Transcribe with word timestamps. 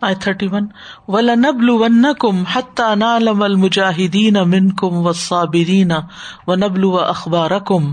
آئی 0.00 0.14
thirty 0.14 0.46
one 0.46 0.66
ولا 1.08 1.34
نبل 1.34 1.70
one 1.70 2.06
کم 2.18 2.42
حتہ 2.52 2.94
نالم 2.94 3.42
المجاہدین 3.42 4.36
من 4.50 4.70
کم 4.70 5.06
و 5.06 5.12
صابرین 5.12 5.92
و 6.46 6.54
نبل 6.54 6.84
و 6.84 6.98
اخبار 6.98 7.50
کم 7.66 7.92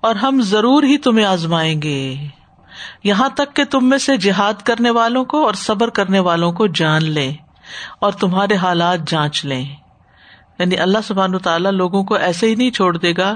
اور 0.00 0.14
ہم 0.14 0.40
ضرور 0.42 0.82
ہی 0.82 0.98
تمہیں 0.98 1.26
آزمائیں 1.26 1.82
گے۔ 1.82 2.28
یہاں 3.04 3.28
تک 3.28 3.56
کہ 3.56 3.64
تم 3.64 3.88
میں 3.88 3.98
سے 3.98 4.16
جہاد 4.16 4.62
کرنے 4.62 4.90
والوں 4.90 5.24
کو 5.24 5.46
اور 5.46 5.54
صبر 5.54 5.90
کرنے 5.90 6.18
والوں 6.18 6.52
کو 6.52 6.66
جان 6.66 7.04
لیں 7.04 7.32
اور 8.00 8.12
تمہارے 8.12 8.54
حالات 8.54 8.98
جانچ 9.10 9.44
لیں 9.44 9.64
یعنی 10.58 10.76
اللہ 10.76 10.98
سبحان 11.04 11.38
تعالیٰ 11.38 11.70
لوگوں 11.70 12.04
کو 12.04 12.14
ایسے 12.14 12.46
ہی 12.46 12.54
نہیں 12.54 12.70
چھوڑ 12.70 12.96
دے 12.96 13.12
گا 13.16 13.34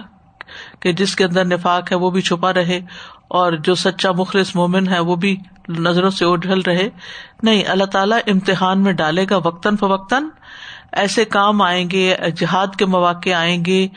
کہ 0.80 0.92
جس 0.92 1.16
کے 1.16 1.24
اندر 1.24 1.44
نفاق 1.44 1.92
ہے 1.92 1.96
وہ 1.96 2.10
بھی 2.10 2.20
چھپا 2.20 2.52
رہے 2.52 2.80
اور 3.28 3.52
جو 3.52 3.74
سچا 3.74 4.12
مخلص 4.12 4.56
مومن 4.56 4.88
ہے 4.88 4.98
وہ 4.98 5.16
بھی 5.16 5.36
نظروں 5.68 6.10
سے 6.10 6.24
اجھل 6.24 6.60
رہے۔ 6.60 6.88
نہیں، 7.42 7.62
اللہ 7.66 7.84
تعالیٰ 7.84 8.18
امتحان 8.26 8.82
میں 8.82 8.92
ڈالے 8.92 9.26
گا 9.30 9.36
وقتاً 9.36 9.76
فوقتاً۔ 9.76 10.24
ایسے 10.92 11.24
کام 11.24 11.62
آئیں 11.62 11.90
گے، 11.90 12.16
جہاد 12.36 12.66
کے 12.78 12.86
مواقع 12.86 13.30
آئیں 13.30 13.64
گے، 13.64 13.88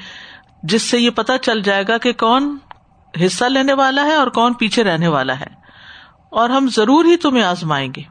جس 0.64 0.82
سے 0.82 1.00
یہ 1.00 1.10
پتا 1.10 1.38
چل 1.38 1.62
جائے 1.62 1.84
گا 1.88 1.98
کہ 1.98 2.14
کون 2.14 2.58
حصہ 3.26 3.46
لینے 3.46 3.74
والا 3.74 4.06
ہے 4.06 4.14
اور 4.14 4.28
کون 4.28 4.54
پیچھے 4.54 4.84
رہنے 4.84 5.08
والا 5.08 5.40
ہے۔ 5.40 5.46
اور 6.30 6.50
ہم 6.50 6.68
ضرور 6.72 7.06
ہی 7.06 7.18
تمہیں 7.18 7.44
آزمائیں 7.44 7.90
گے۔ 7.96 8.02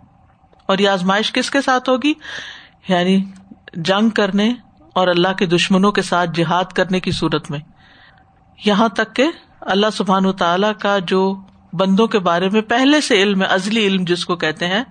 اور 0.67 0.79
یہ 0.79 0.89
آزمائش 0.89 1.33
کس 1.33 1.51
کے 1.51 1.61
ساتھ 1.61 1.91
ہوگی؟ 1.91 2.13
یعنی 2.89 3.25
جنگ 3.75 4.09
کرنے 4.09 4.55
اور 4.95 5.09
اللہ 5.09 5.33
کے 5.33 5.47
دشمنوں 5.47 5.93
کے 5.93 6.03
ساتھ 6.03 6.31
جہاد 6.35 6.65
کرنے 6.65 7.01
کی 7.01 7.11
صورت 7.11 7.51
میں۔ 7.51 7.59
یہاں 8.65 8.89
تک 8.89 9.17
کہ 9.17 9.27
اللہ 9.61 9.87
سبحان 9.93 10.27
و 10.27 10.33
تعالی 10.33 10.67
کا 10.81 10.99
جو 10.99 11.35
بندوں 11.73 12.07
کے 12.07 12.19
بارے 12.19 12.49
میں 12.49 12.63
پہلے 12.63 13.01
سے 13.01 13.23
علم، 13.23 13.43
ازلی 13.51 13.87
علم 13.87 14.05
جس 14.05 14.25
کو 14.27 14.37
کہتے 14.37 14.67
ہیں، 14.67 14.85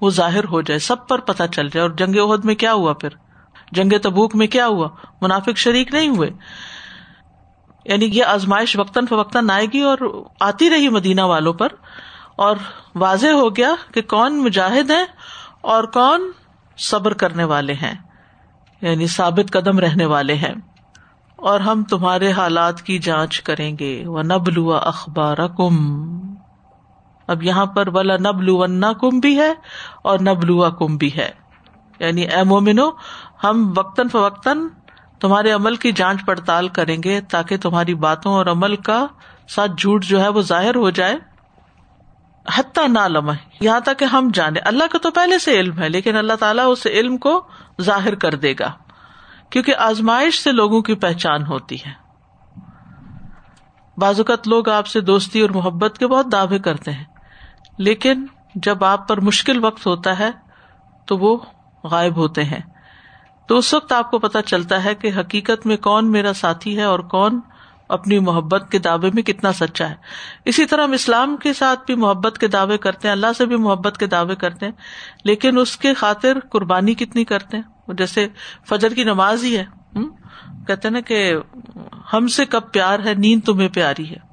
وہ 0.00 0.10
ظاہر 0.10 0.44
ہو 0.44 0.60
جائے، 0.60 0.78
سب 0.78 1.08
پر 1.08 1.18
پتہ 1.18 1.42
چل 1.52 1.68
جائے۔ 1.68 1.82
اور 1.82 1.90
جنگ 1.90 2.30
عہد 2.30 2.44
میں 2.44 2.54
کیا 2.54 2.72
ہوا 2.72 2.92
پھر؟ 2.92 3.08
جنگ 3.72 3.92
تبوک 4.02 4.36
میں 4.36 4.46
کیا 4.46 4.66
ہوا؟ 4.66 4.88
منافق 5.20 5.56
شریک 5.56 5.94
نہیں 5.94 6.08
ہوئے۔ 6.08 6.30
یعنی 7.84 8.04
یہ 8.04 8.24
آزمائش 8.24 8.76
وقتاً 8.76 9.06
فوقتاً 9.06 9.50
آئے 9.50 9.66
گی 9.72 9.80
اور 9.80 10.24
آتی 10.40 10.70
رہی 10.70 10.88
مدینہ 10.88 11.20
والوں 11.20 11.52
پر۔ 11.52 11.68
اور 12.36 12.56
واضح 12.94 13.26
ہو 13.26 13.56
گیا 13.56 13.74
کہ 13.92 14.02
کون 14.02 14.42
مجاہد 14.42 14.90
ہے 14.90 15.04
اور 15.60 15.84
کون 15.84 16.30
صبر 16.78 17.14
کرنے 17.14 17.44
والے 17.44 17.72
ہیں۔ 17.72 17.94
یعنی 18.80 19.06
ثابت 19.06 19.52
قدم 19.52 19.78
رہنے 19.78 20.04
والے 20.04 20.34
ہیں۔ 20.34 20.54
اور 21.36 21.60
ہم 21.60 21.84
تمہارے 21.84 22.32
حالات 22.32 22.82
کی 22.82 22.98
جانچ 22.98 23.40
کریں 23.40 23.76
گے۔ 23.80 24.02
وہ 24.06 24.22
نبلو 24.22 24.74
اخبار 24.74 25.36
کم 25.56 26.06
اب 27.26 27.42
یہاں 27.42 27.66
پر 27.66 27.88
ولا 27.88 28.16
نبلو 28.16 28.64
کم 28.94 29.18
بھی 29.18 29.38
ہے 29.38 29.54
اور 30.02 30.18
نبلو 30.18 30.70
کم 30.70 30.96
بھی 30.96 31.10
ہے۔ 31.16 31.30
یعنی 31.98 32.22
اے 32.22 32.42
مومنو، 32.42 32.90
ہم 33.44 33.72
وقتاً 33.76 34.08
فوقتاً 34.08 34.58
تمہارے 35.20 35.50
عمل 35.50 35.76
کی 35.76 35.92
جانچ 35.92 36.26
پڑتال 36.26 36.68
کریں 36.68 37.02
گے 37.04 37.20
تاکہ 37.20 37.56
تمہاری 37.56 37.94
باتوں 37.94 38.32
اور 38.32 38.46
عمل 38.46 38.76
کا 38.76 39.06
ساتھ 39.48 39.72
جھوٹ 39.78 40.04
جو 40.04 40.20
ہے 40.20 40.28
وہ 40.28 40.40
ظاہر 40.40 40.74
ہو 40.74 40.90
جائے۔ 40.90 41.16
حتیٰ 42.58 42.88
نہ 42.88 43.08
لمح 43.08 43.34
یہاں 43.60 43.80
تک 43.80 43.98
کہ 43.98 44.04
ہم 44.04 44.30
جانے 44.34 44.60
اللہ 44.60 44.84
کا 44.90 44.98
تو 44.98 45.10
پہلے 45.10 45.38
سے 45.38 45.60
علم 45.60 45.78
ہے، 45.78 45.88
لیکن 45.88 46.16
اللہ 46.16 46.32
تعالیٰ 46.32 46.64
اس 46.68 46.86
علم 46.86 47.16
کو 47.16 47.44
ظاہر 47.82 48.14
کر 48.14 48.34
دے 48.34 48.54
گا۔ 48.60 48.72
کیونکہ 49.50 49.76
آزمائش 49.76 50.42
سے 50.42 50.52
لوگوں 50.52 50.82
کی 50.82 50.94
پہچان 50.94 51.46
ہوتی 51.46 51.76
ہے۔ 51.76 51.92
بعض 53.96 54.20
اوقات 54.20 54.48
لوگ 54.48 54.68
آپ 54.68 54.86
سے 54.86 55.00
دوستی 55.00 55.40
اور 55.40 55.50
محبت 55.50 55.98
کے 55.98 56.06
بہت 56.06 56.32
دعوے 56.32 56.58
کرتے 56.58 56.92
ہیں، 56.92 57.04
لیکن 57.78 58.26
جب 58.54 58.84
آپ 58.84 59.08
پر 59.08 59.20
مشکل 59.20 59.64
وقت 59.64 59.86
ہوتا 59.86 60.18
ہے 60.18 60.30
تو 61.06 61.18
وہ 61.18 61.36
غائب 61.84 62.16
ہوتے 62.16 62.44
ہیں۔ 62.44 62.60
تو 63.48 63.56
اس 63.56 63.74
وقت 63.74 63.92
آپ 63.92 64.10
کو 64.10 64.18
پتا 64.18 64.42
چلتا 64.42 64.84
ہے 64.84 64.94
کہ 64.94 65.10
حقیقت 65.20 65.66
میں 65.66 65.76
کون 65.76 66.10
میرا 66.12 66.32
ساتھی 66.32 66.76
ہے 66.76 66.82
اور 66.82 66.98
کون 66.98 67.40
اپنی 67.88 68.18
محبت 68.18 68.70
کے 68.70 68.78
دعوے 68.78 69.10
میں 69.14 69.22
کتنا 69.22 69.52
سچا 69.52 69.88
ہے۔ 69.88 69.94
اسی 70.44 70.66
طرح 70.66 70.84
ہم 70.84 70.92
اسلام 70.92 71.36
کے 71.36 71.52
ساتھ 71.52 71.80
بھی 71.86 71.94
محبت 71.94 72.38
کے 72.38 72.48
دعوے 72.48 72.78
کرتے 72.78 73.08
ہیں، 73.08 73.12
اللہ 73.12 73.32
سے 73.38 73.46
بھی 73.46 73.56
محبت 73.56 73.98
کے 73.98 74.06
دعوے 74.06 74.36
کرتے 74.36 74.66
ہیں، 74.66 74.72
لیکن 75.24 75.58
اس 75.58 75.76
کے 75.76 75.94
خاطر 75.94 76.38
قربانی 76.50 76.94
کتنی 76.94 77.24
کرتے 77.24 77.56
ہیں؟ 77.56 77.75
جیسے 77.88 78.26
فجر 78.68 78.94
کی 78.94 79.04
نماز 79.04 79.44
ہی 79.44 79.56
ہے 79.56 79.64
کہتے 80.66 80.90
نا 80.90 81.00
کہ 81.00 81.18
ہم 82.12 82.26
سے 82.28 82.44
کب 82.44 82.72
پیار 82.72 82.98
ہے، 83.04 83.14
نیند 83.14 83.44
تمہیں 83.44 83.68
پیاری 83.68 84.08
ہے 84.10 84.24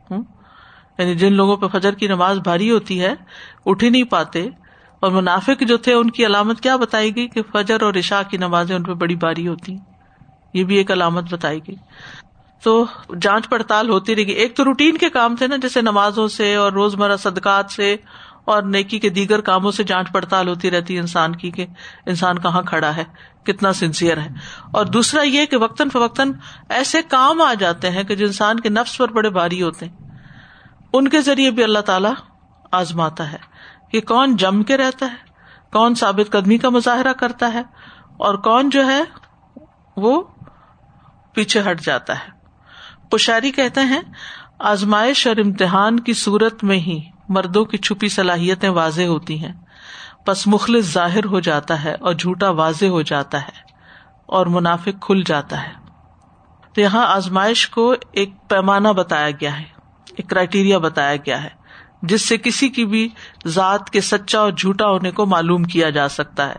یعنی 1.00 1.16
جن 1.16 1.34
لوگوں 1.34 1.56
پہ 1.58 1.68
فجر 1.70 1.94
کی 1.94 2.08
نماز 2.08 2.40
بھاری 2.40 2.70
ہوتی 2.72 3.00
ہے، 3.02 3.14
اٹھ 3.66 3.84
ہی 3.84 3.90
نہیں 3.90 4.04
پاتے، 4.10 4.48
اور 5.02 5.12
منافق 5.12 5.62
جو 5.62 5.78
تھے، 5.78 5.94
ان 5.94 6.10
کی 6.10 6.26
علامت 6.26 6.62
کیا 6.62 6.76
بتائی 6.76 7.16
گئی 7.16 7.28
کہ 7.28 7.42
فجر 7.54 7.84
اور 7.84 7.94
عشاء 7.94 8.22
کی 8.30 8.38
نمازیں 8.38 8.76
ان 8.76 8.84
پہ 8.84 8.94
بڑی 8.96 9.16
باری 9.16 9.48
ہوتی 9.48 9.76
یہ 10.54 10.64
بھی 10.64 10.76
ایک 10.78 10.92
علامت 10.92 11.34
بتائی 11.34 11.60
گئی۔ 11.68 11.76
تو 12.64 12.86
جانچ 13.22 13.50
پڑتال 13.50 13.90
ہوتی 13.90 14.16
رہے 14.16 14.24
گی 14.24 14.32
ایک 14.34 14.56
تو 14.58 14.64
روٹین 14.66 14.98
کے 14.98 15.10
کام 15.10 15.36
تھے 15.36 15.48
نا، 15.48 15.56
جیسے 15.56 15.82
نمازوں 15.82 16.28
سے 16.28 16.54
اور 16.56 16.72
روز 16.72 16.96
مرہ 16.96 17.18
صدقات 17.18 17.72
سے 17.72 17.96
اور 18.46 18.64
نیکی 18.64 19.00
کے 19.00 19.10
دیگر 19.10 19.42
کاموں 19.42 19.72
سے 19.72 19.84
جانچ 19.84 20.12
پڑتال 20.12 20.48
ہوتی 20.48 20.72
رہتی 20.72 20.96
ہے 20.96 21.00
انسان 21.00 21.36
کی 21.36 21.52
کہ 21.52 21.66
انسان 22.06 22.40
کہاں 22.40 22.62
کھڑا 22.62 22.96
ہے، 22.96 23.04
کتنا 23.44 23.74
سنسیئر 23.74 24.18
ہے۔ 24.18 24.28
اور 24.74 24.86
دوسرا 24.86 25.22
یہ 25.22 25.46
کہ 25.46 25.58
وقتاً 25.58 25.90
فوقتاً 25.90 26.32
ایسے 26.70 27.02
کام 27.02 27.42
آ 27.42 27.54
جاتے 27.54 27.90
ہیں 27.90 28.04
کہ 28.04 28.16
جو 28.16 28.26
انسان 28.26 28.60
کے 28.60 28.70
نفس 28.70 28.98
پر 28.98 29.12
بڑے 29.12 29.30
بھاری 29.30 29.62
ہوتے 29.62 29.86
ہیں۔ 29.86 30.18
ان 30.94 31.08
کے 31.08 31.22
ذریعے 31.22 31.52
بھی 31.52 31.64
اللہ 31.64 31.80
تعالی 31.80 32.08
آزماتا 32.72 33.32
ہے 33.32 33.38
کہ 33.92 34.02
کون 34.02 34.36
جم 34.36 34.64
کے 34.64 34.78
رہتا 34.78 35.06
ہے، 35.06 35.18
کون 35.72 35.96
ثابت 35.96 36.32
قدمی 36.32 36.58
کا 36.58 36.70
مظاہرہ 36.70 37.14
کرتا 37.14 37.54
ہے 37.54 37.62
اور 38.18 38.36
کون 38.36 38.70
جو 38.70 38.86
ہے 38.86 39.02
وہ 39.98 40.24
پیچھے 41.34 41.62
ہٹ 41.72 41.82
جاتا 41.82 42.14
ہے۔ 42.14 42.30
پشاری 43.10 43.52
کہتے 43.52 43.82
ہیں، 43.82 44.02
آزمائش 44.60 45.28
اور 45.28 45.36
امتحان 45.38 46.00
کی 46.00 46.14
صورت 46.14 46.64
میں 46.64 46.78
ہی 46.78 47.13
مردوں 47.30 47.66
کی 47.66 47.78
چھپی 47.78 48.10
صلاحیتیں 48.10 48.70
واضح 48.70 49.02
ہوتی 49.02 49.46
ہیں۔ 49.46 49.54
پس 50.26 50.48
مخلص 50.48 50.94
ظاہر 50.94 51.26
ہو 51.26 51.40
جاتا 51.40 51.84
ہے 51.84 51.94
اور 51.94 52.14
جھوٹا 52.14 52.50
واضح 52.50 52.86
ہو 52.86 53.02
جاتا 53.02 53.42
ہے 53.42 53.74
اور 54.26 54.46
منافق 54.46 55.02
کھل 55.02 55.24
جاتا 55.26 55.64
ہے۔ 55.64 55.72
تو 56.74 56.82
یہاں 56.82 57.08
آزمائش 57.08 57.70
کو 57.70 57.94
ایک 58.12 58.30
پیمانہ 58.50 58.88
بتایا 58.88 59.30
گیا 59.32 59.60
ہے، 59.60 59.66
ایک 60.18 60.30
کرائٹیریا 60.30 60.78
بتایا 60.78 61.16
گیا 61.16 61.44
ہے، 61.44 61.50
جس 62.02 62.28
سے 62.28 62.38
کسی 62.38 62.70
کی 62.70 62.86
بھی 62.86 63.10
ذات 63.48 63.90
کے 63.90 64.02
سچا 64.02 64.40
اور 64.40 64.52
جھوٹا 64.52 64.90
ہونے 64.90 65.12
کو 65.12 65.26
معلوم 65.26 65.64
کیا 65.64 65.90
جا 65.90 66.10
سکتا 66.10 66.50
ہے۔ 66.50 66.56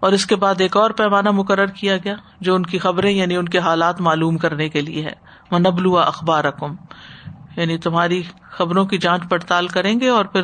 اور 0.00 0.12
اس 0.12 0.26
کے 0.26 0.36
بعد 0.36 0.54
ایک 0.58 0.76
اور 0.76 0.90
پیمانہ 0.90 1.30
مقرر 1.30 1.66
کیا 1.66 1.96
گیا، 1.96 2.14
جو 2.40 2.54
ان 2.54 2.62
کی 2.62 2.78
خبریں 2.78 3.12
یعنی 3.12 3.36
ان 3.36 3.48
کے 3.48 3.58
حالات 3.58 4.00
معلوم 4.00 4.38
کرنے 4.38 4.68
کے 4.68 4.80
لیے 4.80 5.02
ہے۔ 5.02 5.30
وہ 5.52 5.98
اخبار 5.98 6.44
رقم 6.44 6.76
یعنی 7.56 7.78
تمہاری 7.78 8.22
خبروں 8.42 8.84
کی 8.84 8.98
جانچ 8.98 9.22
پڑتال 9.30 9.66
کریں 9.66 10.00
گے 10.00 10.08
اور 10.08 10.24
پھر 10.24 10.42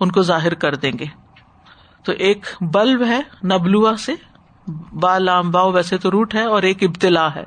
ان 0.00 0.12
کو 0.12 0.22
ظاہر 0.22 0.54
کر 0.54 0.74
دیں 0.74 0.92
گے۔ 0.98 1.04
تو 2.04 2.12
ایک 2.12 2.46
بلب 2.60 3.04
ہے 3.06 3.20
نبلوا 3.44 3.96
سے، 3.96 4.14
با 4.92 5.18
لام 5.18 5.50
باؤ 5.50 5.72
ویسے 5.72 5.98
تو 5.98 6.10
روٹ 6.10 6.34
ہے 6.34 6.44
اور 6.44 6.62
ایک 6.62 6.82
ابتلا 6.82 7.34
ہے۔ 7.34 7.44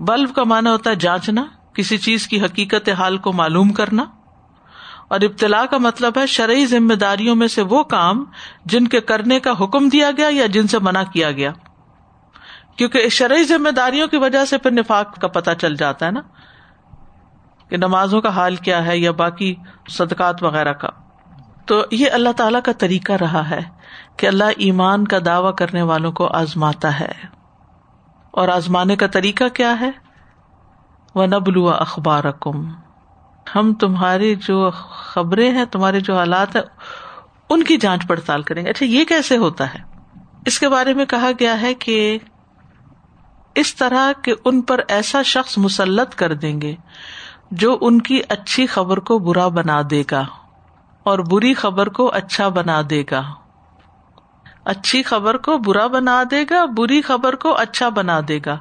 بلب 0.00 0.34
کا 0.34 0.44
مانا 0.44 0.72
ہوتا 0.72 0.90
ہے 0.90 0.94
جانچنا، 0.94 1.44
کسی 1.74 1.98
چیز 1.98 2.28
کی 2.28 2.40
حقیقت 2.40 2.88
حال 2.88 3.16
کو 3.16 3.32
معلوم 3.32 3.68
کرنا۔ 3.68 4.04
اور 5.08 5.20
ابتلا 5.20 5.66
کا 5.66 5.78
مطلب 5.78 6.18
ہے 6.18 6.26
شرعی 6.26 6.66
ذمہ 6.66 6.94
داریوں 6.94 7.34
میں 7.34 7.48
سے 7.48 7.62
وہ 7.62 7.82
کام 7.82 8.24
جن 8.64 8.88
کے 8.88 9.00
کرنے 9.00 9.40
کا 9.40 9.50
حکم 9.60 9.88
دیا 9.88 10.10
گیا 10.16 10.28
یا 10.30 10.46
جن 10.46 10.66
سے 10.66 10.78
منع 10.78 11.02
کیا 11.02 11.32
گیا۔ 11.32 11.52
کیونکہ 12.76 13.08
شرعی 13.08 13.44
ذمہ 13.44 13.70
داریوں 13.70 14.08
کی 14.08 14.16
وجہ 14.16 14.44
سے 14.44 14.58
پھر 14.58 14.70
نفاق 14.70 15.20
کا 15.20 15.28
پتہ 15.28 15.50
چل 15.60 15.76
جاتا 15.76 16.06
ہے 16.06 16.10
نا۔ 16.10 16.20
کہ 17.68 17.76
نمازوں 17.76 18.20
کا 18.20 18.28
حال 18.28 18.56
کیا 18.56 18.86
ہے 18.86 18.98
یا 18.98 19.10
باقی 19.10 19.54
صدقات 19.88 20.42
وغیرہ 20.42 20.72
کا۔ 20.72 20.88
تو 21.66 21.84
یہ 21.90 22.10
اللہ 22.12 22.28
تعالی 22.36 22.58
کا 22.64 22.72
طریقہ 22.72 23.12
رہا 23.12 23.50
ہے 23.50 23.60
کہ 24.16 24.26
اللہ 24.26 24.44
ایمان 24.56 25.04
کا 25.04 25.18
دعوی 25.24 25.52
کرنے 25.58 25.82
والوں 25.82 26.12
کو 26.12 26.26
آزماتا 26.26 27.00
ہے۔ 27.00 27.12
اور 28.30 28.48
آزمانے 28.48 28.96
کا 28.96 29.06
طریقہ 29.06 29.44
کیا 29.48 29.80
ہے؟ 29.80 29.90
وہ 31.14 31.26
نبلو 31.26 31.68
اخبار 31.68 32.24
ہم 33.56 33.74
تمہاری 33.74 34.34
جو 34.34 34.70
خبریں 34.90 35.50
ہیں، 35.50 35.64
تمہارے 35.64 36.00
جو 36.00 36.18
حالات 36.18 36.56
ہیں، 36.56 36.62
ان 37.50 37.62
کی 37.62 37.76
جانچ 37.76 38.06
پڑتال 38.06 38.42
کریں 38.42 38.64
گے۔ 38.64 38.70
اچھا 38.70 38.86
یہ 38.86 39.04
کیسے 39.04 39.36
ہوتا 39.36 39.74
ہے؟ 39.74 39.78
اس 40.46 40.58
کے 40.58 40.68
بارے 40.68 40.94
میں 40.94 41.04
کہا 41.04 41.30
گیا 41.40 41.60
ہے 41.60 41.74
کہ 41.74 42.18
اس 43.54 43.76
طرح 43.76 44.12
کہ 44.22 44.34
ان 44.44 44.62
پر 44.62 44.80
ایسا 44.88 45.22
شخص 45.22 45.58
مسلط 45.58 46.14
کر 46.14 46.34
دیں 46.34 46.60
گے 46.60 46.74
جو 47.50 47.78
ان 47.80 48.00
کی 48.00 48.20
اچھی 48.28 48.66
خبر 48.66 48.98
کو 48.98 49.18
برا 49.18 49.48
بنا 49.48 49.82
دے 49.90 50.02
گا 50.10 50.24
اور 51.02 51.18
بری 51.18 51.54
خبر 51.54 51.88
کو 51.88 52.10
اچھا 52.14 52.48
بنا 52.48 52.82
دے 52.90 53.04
گا۔ 53.10 53.22
اچھی 54.64 55.02
خبر 55.02 55.36
کو 55.36 55.58
برا 55.58 55.86
بنا 55.86 56.22
دے 56.30 56.44
گا، 56.50 56.64
بری 56.64 57.02
خبر 57.02 57.34
کو 57.34 57.56
اچھا 57.56 57.88
بنا 57.88 58.20
دے 58.28 58.40
گا۔ 58.46 58.58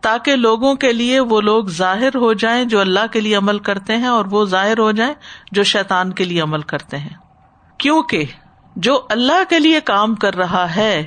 تاکہ 0.00 0.36
لوگوں 0.36 0.74
کے 0.74 0.92
لیے 0.92 1.20
وہ 1.20 1.40
لوگ 1.40 1.64
ظاہر 1.64 2.16
ہو 2.16 2.32
جائیں 2.32 2.64
جو 2.64 2.80
اللہ 2.80 3.06
کے 3.12 3.20
لیے 3.20 3.36
عمل 3.36 3.58
کرتے 3.58 3.96
ہیں 3.96 4.06
اور 4.06 4.24
وہ 4.30 4.44
ظاہر 4.44 4.78
ہو 4.78 4.92
جائیں 4.92 5.14
جو 5.52 5.62
شیطان 5.62 6.12
کے 6.12 6.24
لیے 6.24 6.40
عمل 6.40 6.62
کرتے 6.62 6.98
ہیں۔ 6.98 7.16
کیونکہ 7.78 8.24
جو 8.76 9.02
اللہ 9.10 9.42
کے 9.48 9.58
لیے 9.58 9.80
کام 9.80 10.14
کر 10.14 10.36
رہا 10.36 10.76
ہے 10.76 11.06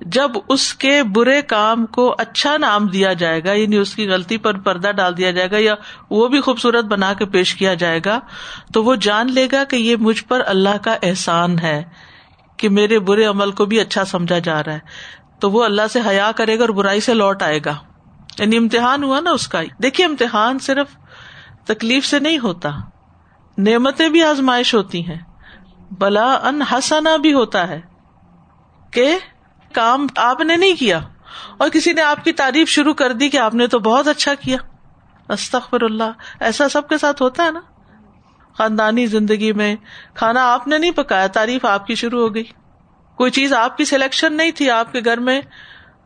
جب 0.00 0.30
اس 0.48 0.74
کے 0.74 1.02
برے 1.02 1.42
کام 1.42 1.86
کو 1.86 2.14
اچھا 2.18 2.56
نام 2.56 2.86
دیا 2.86 3.12
جائے 3.12 3.44
گا 3.44 3.52
یعنی 3.52 3.76
اس 3.76 3.94
کی 3.94 4.08
غلطی 4.08 4.38
پر 4.38 4.58
پردہ 4.58 4.92
ڈال 4.92 5.16
دیا 5.16 5.30
جائے 5.30 5.50
گا 5.50 5.56
یا 5.58 5.74
وہ 6.10 6.28
بھی 6.28 6.40
خوبصورت 6.40 6.84
بنا 6.84 7.12
کے 7.12 7.26
پیش 7.26 7.54
کیا 7.54 7.74
جائے 7.74 8.00
گا، 8.04 8.20
تو 8.72 8.84
وہ 8.84 8.94
جان 8.94 9.32
لے 9.32 9.48
گا 9.52 9.64
کہ 9.64 9.76
یہ 9.76 9.96
مجھ 9.96 10.24
پر 10.24 10.42
اللہ 10.46 10.76
کا 10.82 10.96
احسان 11.02 11.58
ہے 11.58 11.82
کہ 12.56 12.68
میرے 12.68 12.98
برے 12.98 13.24
عمل 13.24 13.50
کو 13.50 13.64
بھی 13.64 13.80
اچھا 13.80 14.04
سمجھا 14.04 14.38
جا 14.38 14.64
رہا 14.64 14.72
ہے۔ 14.72 14.78
تو 15.40 15.50
وہ 15.50 15.64
اللہ 15.64 15.82
سے 15.92 16.00
حیا 16.06 16.32
کرے 16.36 16.56
گا 16.56 16.60
اور 16.60 16.68
برائی 16.68 17.00
سے 17.00 17.14
لوٹ 17.14 17.42
آئے 17.42 17.60
گا۔ 17.64 17.74
یعنی 18.38 18.56
امتحان 18.56 19.04
ہوا 19.04 19.20
نا 19.20 19.30
اس 19.30 19.48
کا۔ 19.48 19.60
دیکھیے 19.82 20.06
امتحان 20.06 20.58
صرف 20.58 20.86
تکلیف 21.66 22.06
سے 22.06 22.18
نہیں 22.18 22.38
ہوتا، 22.38 22.70
نعمتیں 23.58 24.08
بھی 24.08 24.22
آزمائش 24.22 24.74
ہوتی 24.74 25.06
ہیں۔ 25.06 25.18
بلا 25.98 26.34
ان 26.34 26.62
ہسنا 26.72 27.16
بھی 27.16 27.32
ہوتا 27.32 27.68
ہے 27.68 27.80
کہ 28.90 29.18
کام 29.76 30.06
آپ 30.16 30.40
نے 30.40 30.56
نہیں 30.56 30.74
کیا 30.74 31.00
اور 31.58 31.68
کسی 31.68 31.92
نے 31.92 32.02
آپ 32.02 32.24
کی 32.24 32.32
تعریف 32.32 32.68
شروع 32.68 32.94
کر 32.94 33.12
دی 33.12 33.28
کہ 33.28 33.36
آپ 33.36 33.54
نے 33.54 33.66
تو 33.66 33.78
بہت 33.78 34.08
اچھا 34.08 34.34
کیا۔ 34.34 34.56
استخر 35.28 35.82
اللہ، 35.82 36.12
ایسا 36.40 36.68
سب 36.68 36.88
کے 36.88 36.98
ساتھ 36.98 37.22
ہوتا 37.22 37.44
ہے 37.44 37.50
نا۔ 37.50 37.60
خاندانی 38.58 39.06
زندگی 39.06 39.52
میں 39.52 39.76
کھانا 40.14 40.52
آپ 40.52 40.68
نے 40.68 40.78
نہیں 40.78 40.90
پکایا، 40.90 41.26
تعریف 41.26 41.64
آپ 41.64 41.86
کی 41.86 41.94
شروع 41.94 42.20
ہو 42.20 42.34
گئی۔ 42.34 42.44
کوئی 43.16 43.30
چیز 43.30 43.52
آپ 43.52 43.76
کی 43.76 43.84
سلیکشن 43.84 44.32
نہیں 44.32 44.50
تھی، 44.50 44.70
آپ 44.70 44.92
کے 44.92 45.00
گھر 45.04 45.20
میں 45.20 45.40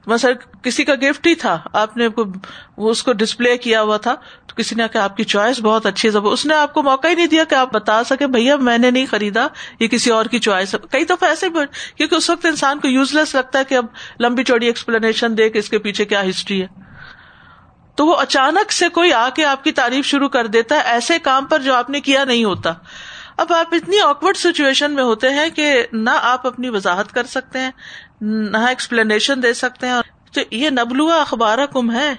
مثلا 0.07 0.31
کسی 0.63 0.85
کا 0.85 0.95
گفٹ 0.95 1.27
ہی 1.27 1.35
تھا، 1.35 1.59
آپ 1.73 1.97
نے 1.97 2.09
وہ 2.17 2.91
اس 2.91 3.03
کو 3.03 3.13
ڈسپلے 3.13 3.57
کیا 3.59 3.83
ہوا 3.83 3.97
تھا، 3.97 4.15
تو 4.47 4.55
کسی 4.55 4.75
نے 4.75 4.85
کہا 4.93 5.05
آپ 5.05 5.17
کی 5.17 5.25
چوائس 5.25 5.61
بہت 5.61 5.87
اچھی 5.87 6.09
ہے 6.09 6.19
اس 6.29 6.47
نے 6.47 6.55
آپ 6.55 6.75
کو 6.75 6.83
موقع 6.83 7.09
ہی 7.09 7.15
نہیں 7.15 7.27
دیا 7.27 7.45
کہ 7.45 7.55
آپ 7.55 7.73
بتا 7.73 8.03
سکے 8.05 8.27
بھیا، 8.27 8.57
میں 8.57 8.79
نے 8.79 8.91
نہیں 8.91 9.07
خریدا، 9.07 9.47
یہ 9.81 9.89
کسی 9.89 10.11
اور 10.11 10.25
کی 10.25 10.39
چوائس 10.39 10.75
کئی 10.91 11.05
دفعہ 11.05 11.29
ایسے 11.29 11.49
بھی، 11.49 11.61
کیونکہ 11.97 12.15
اس 12.15 12.31
وقت 12.31 12.47
انسان 12.47 12.81
کو 12.81 12.89
یوز 12.89 13.15
لیس 13.15 13.35
لگتا 13.35 13.59
ہے 13.59 13.65
کہ 13.65 13.75
اب 13.75 13.87
لمبی 14.21 14.45
چوڑی 14.45 14.67
ایکسپلینیشن 14.67 15.39
دے 15.39 15.49
کہ 15.51 15.59
اس 15.59 15.69
کے 15.69 15.79
پیچھے 15.79 16.05
کیا 16.05 16.29
ہسٹری 16.29 16.63
ہے۔ 16.63 16.67
تو 17.95 18.07
وہ 18.07 18.17
اچانک 18.17 18.73
سے 18.73 18.89
کوئی 18.89 19.13
آ 19.13 19.29
کے 19.29 19.45
آپ 19.45 19.65
کی 19.65 19.73
تعریف 19.73 20.07
شروع 20.07 20.29
کر 20.29 20.47
دیتا 20.47 20.77
ہے، 20.77 20.81
ایسے 20.81 21.19
کام 21.19 21.45
پر 21.45 21.61
جو 21.61 21.75
آپ 21.75 21.91
نے 21.91 22.01
کیا 22.01 22.25
نہیں 22.25 22.45
ہوتا۔ 22.45 22.73
اب 23.37 23.53
آپ 23.53 23.75
اتنی 23.75 24.01
آکورڈ 24.01 24.37
سچویشن 24.37 24.93
میں 24.93 25.03
ہوتے 25.03 25.31
ہیں 25.31 25.49
کہ 25.51 25.87
نہ 25.93 26.11
آپ 26.23 26.47
اپنی 26.47 26.69
وضاحت 26.69 27.13
کر 27.13 27.27
سکتے 27.27 27.59
ہیں 27.59 27.71
نہ 28.21 28.59
ایکسپلینیشن 28.59 29.43
دے 29.43 29.55
سکتے 29.55 29.89
ہیں۔ 29.89 30.01
تو 30.33 30.41
یہ 30.51 30.71
نبلوا 30.71 31.21
اخبار 31.21 31.59
کم 31.67 31.93
ہے 31.93 32.15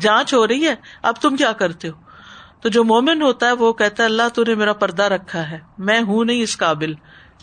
جانچ 0.00 0.34
ہو 0.34 0.46
رہی 0.46 0.68
ہے۔ 0.68 0.74
اب 1.02 1.14
تم 1.20 1.36
کیا 1.36 1.52
کرتے 1.52 1.88
ہو؟ 1.88 1.94
تو 2.60 2.68
جو 2.68 2.84
مومن 2.84 3.22
ہوتا 3.22 3.46
ہے 3.46 3.52
وہ 3.52 3.72
کہتا 3.72 4.02
ہے، 4.02 4.08
اللہ 4.08 4.22
تو 4.34 4.44
نے 4.46 4.54
میرا 4.54 4.72
پردہ 4.72 5.02
رکھا 5.02 5.50
ہے۔ 5.50 5.58
میں 5.78 6.00
ہوں 6.00 6.24
نہیں 6.24 6.42
اس 6.42 6.58
قابل۔ 6.58 6.94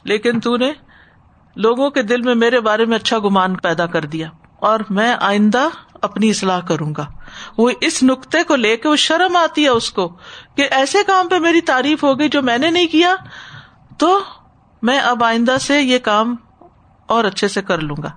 لیکن 0.03 0.39
تو 0.39 0.57
نے 0.57 0.71
لوگوں 1.55 1.89
کے 1.89 2.01
دل 2.01 2.21
میں 2.21 2.35
میرے 2.35 2.59
بارے 2.59 2.85
میں 2.85 2.95
اچھا 2.95 3.19
گمان 3.19 3.55
پیدا 3.55 3.85
کر 3.85 4.05
دیا۔ 4.05 4.29
اور 4.55 4.79
میں 4.89 5.15
آئندہ 5.21 5.67
اپنی 6.01 6.29
اصلاح 6.29 6.59
کروں 6.59 6.95
گا۔ 6.97 7.05
وہ 7.57 7.71
اس 7.81 8.03
نقطے 8.03 8.43
کو 8.43 8.55
لے 8.55 8.77
کے 8.77 8.89
وہ 8.89 8.95
شرم 8.95 9.35
آتی 9.35 9.63
ہے 9.63 9.69
اس 9.69 9.91
کو 9.91 10.17
کہ 10.55 10.67
ایسے 10.71 10.97
کام 11.07 11.27
پہ 11.27 11.39
میری 11.39 11.61
تعریف 11.61 12.03
ہو 12.03 12.19
گئی 12.19 12.29
جو 12.29 12.41
میں 12.41 12.57
نے 12.57 12.71
نہیں 12.71 12.87
کیا۔ 12.87 13.15
تو 13.97 14.19
میں 14.81 14.99
اب 14.99 15.23
آئندہ 15.23 15.57
سے 15.61 15.81
یہ 15.81 15.99
کام 15.99 16.35
اور 17.07 17.23
اچھے 17.23 17.47
سے 17.47 17.61
کر 17.61 17.77
لوں 17.77 17.95
گا۔ 18.03 18.11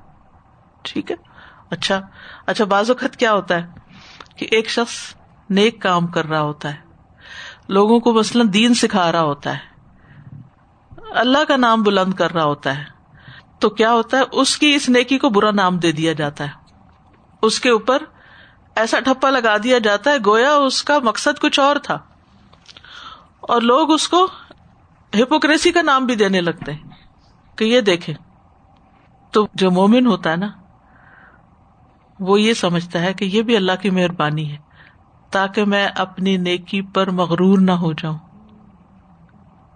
ٹھیک 0.82 1.10
ہے؟ 1.10 1.16
اچھا۔ 1.70 2.00
اچھا 2.46 2.64
بعض 2.64 2.90
اوقات 2.90 3.16
کیا 3.16 3.32
ہوتا 3.32 3.54
ہے 3.54 3.66
کہ 4.36 4.48
ایک 4.50 4.70
شخص 4.70 5.14
نیک 5.50 5.82
کام 5.82 6.06
کر 6.06 6.24
رہا 6.24 6.40
ہوتا 6.40 6.70
ہے، 6.70 6.76
لوگوں 7.68 8.00
کو 8.00 8.12
مثلاً 8.12 8.52
دین 8.52 8.74
سکھا 8.74 9.12
رہا 9.12 9.22
ہوتا 9.22 9.54
ہے، 9.54 9.68
اللہ 11.10 11.44
کا 11.48 11.56
نام 11.56 11.82
بلند 11.82 12.14
کر 12.14 12.32
رہا 12.32 12.44
ہوتا 12.44 12.78
ہے، 12.78 12.84
تو 13.58 13.70
کیا 13.70 13.92
ہوتا 13.92 14.16
ہے؟ 14.16 14.22
اس 14.32 14.58
کی، 14.58 14.74
اس 14.74 14.88
نیکی 14.88 15.18
کو 15.18 15.28
برا 15.28 15.50
نام 15.50 15.78
دے 15.78 15.92
دیا 15.92 16.12
جاتا 16.12 16.44
ہے۔ 16.44 16.74
اس 17.42 17.60
کے 17.60 17.70
اوپر 17.70 18.02
ایسا 18.76 19.00
ٹھپا 19.00 19.30
لگا 19.30 19.56
دیا 19.62 19.78
جاتا 19.78 20.10
ہے، 20.10 20.16
گویا 20.26 20.54
اس 20.54 20.82
کا 20.82 20.98
مقصد 20.98 21.40
کچھ 21.40 21.60
اور 21.60 21.76
تھا۔ 21.76 21.98
اور 23.40 23.60
لوگ 23.60 23.92
اس 23.92 24.08
کو 24.08 24.24
ہپوکریسی 25.14 25.72
کا 25.72 25.82
نام 25.82 26.06
بھی 26.06 26.14
دینے 26.14 26.40
لگتے 26.40 26.72
ہیں 26.72 26.90
کہ 27.56 27.64
یہ 27.64 27.80
دیکھے 27.80 28.14
تو 29.30 29.46
جو 29.54 29.70
مومن 29.70 30.06
ہوتا 30.06 30.30
ہے 30.30 30.36
نا، 30.36 30.48
وہ 32.20 32.40
یہ 32.40 32.54
سمجھتا 32.54 33.00
ہے 33.00 33.14
کہ 33.14 33.24
یہ 33.24 33.42
بھی 33.42 33.56
اللہ 33.56 33.72
کی 33.82 33.90
مہربانی 33.90 34.52
ہے، 34.52 34.56
تاکہ 35.30 35.64
میں 35.64 35.86
اپنی 35.86 36.36
نیکی 36.36 36.82
پر 36.82 37.10
مغرور 37.10 37.58
نہ 37.58 37.72
ہو 37.72 37.92
جاؤں، 37.92 38.18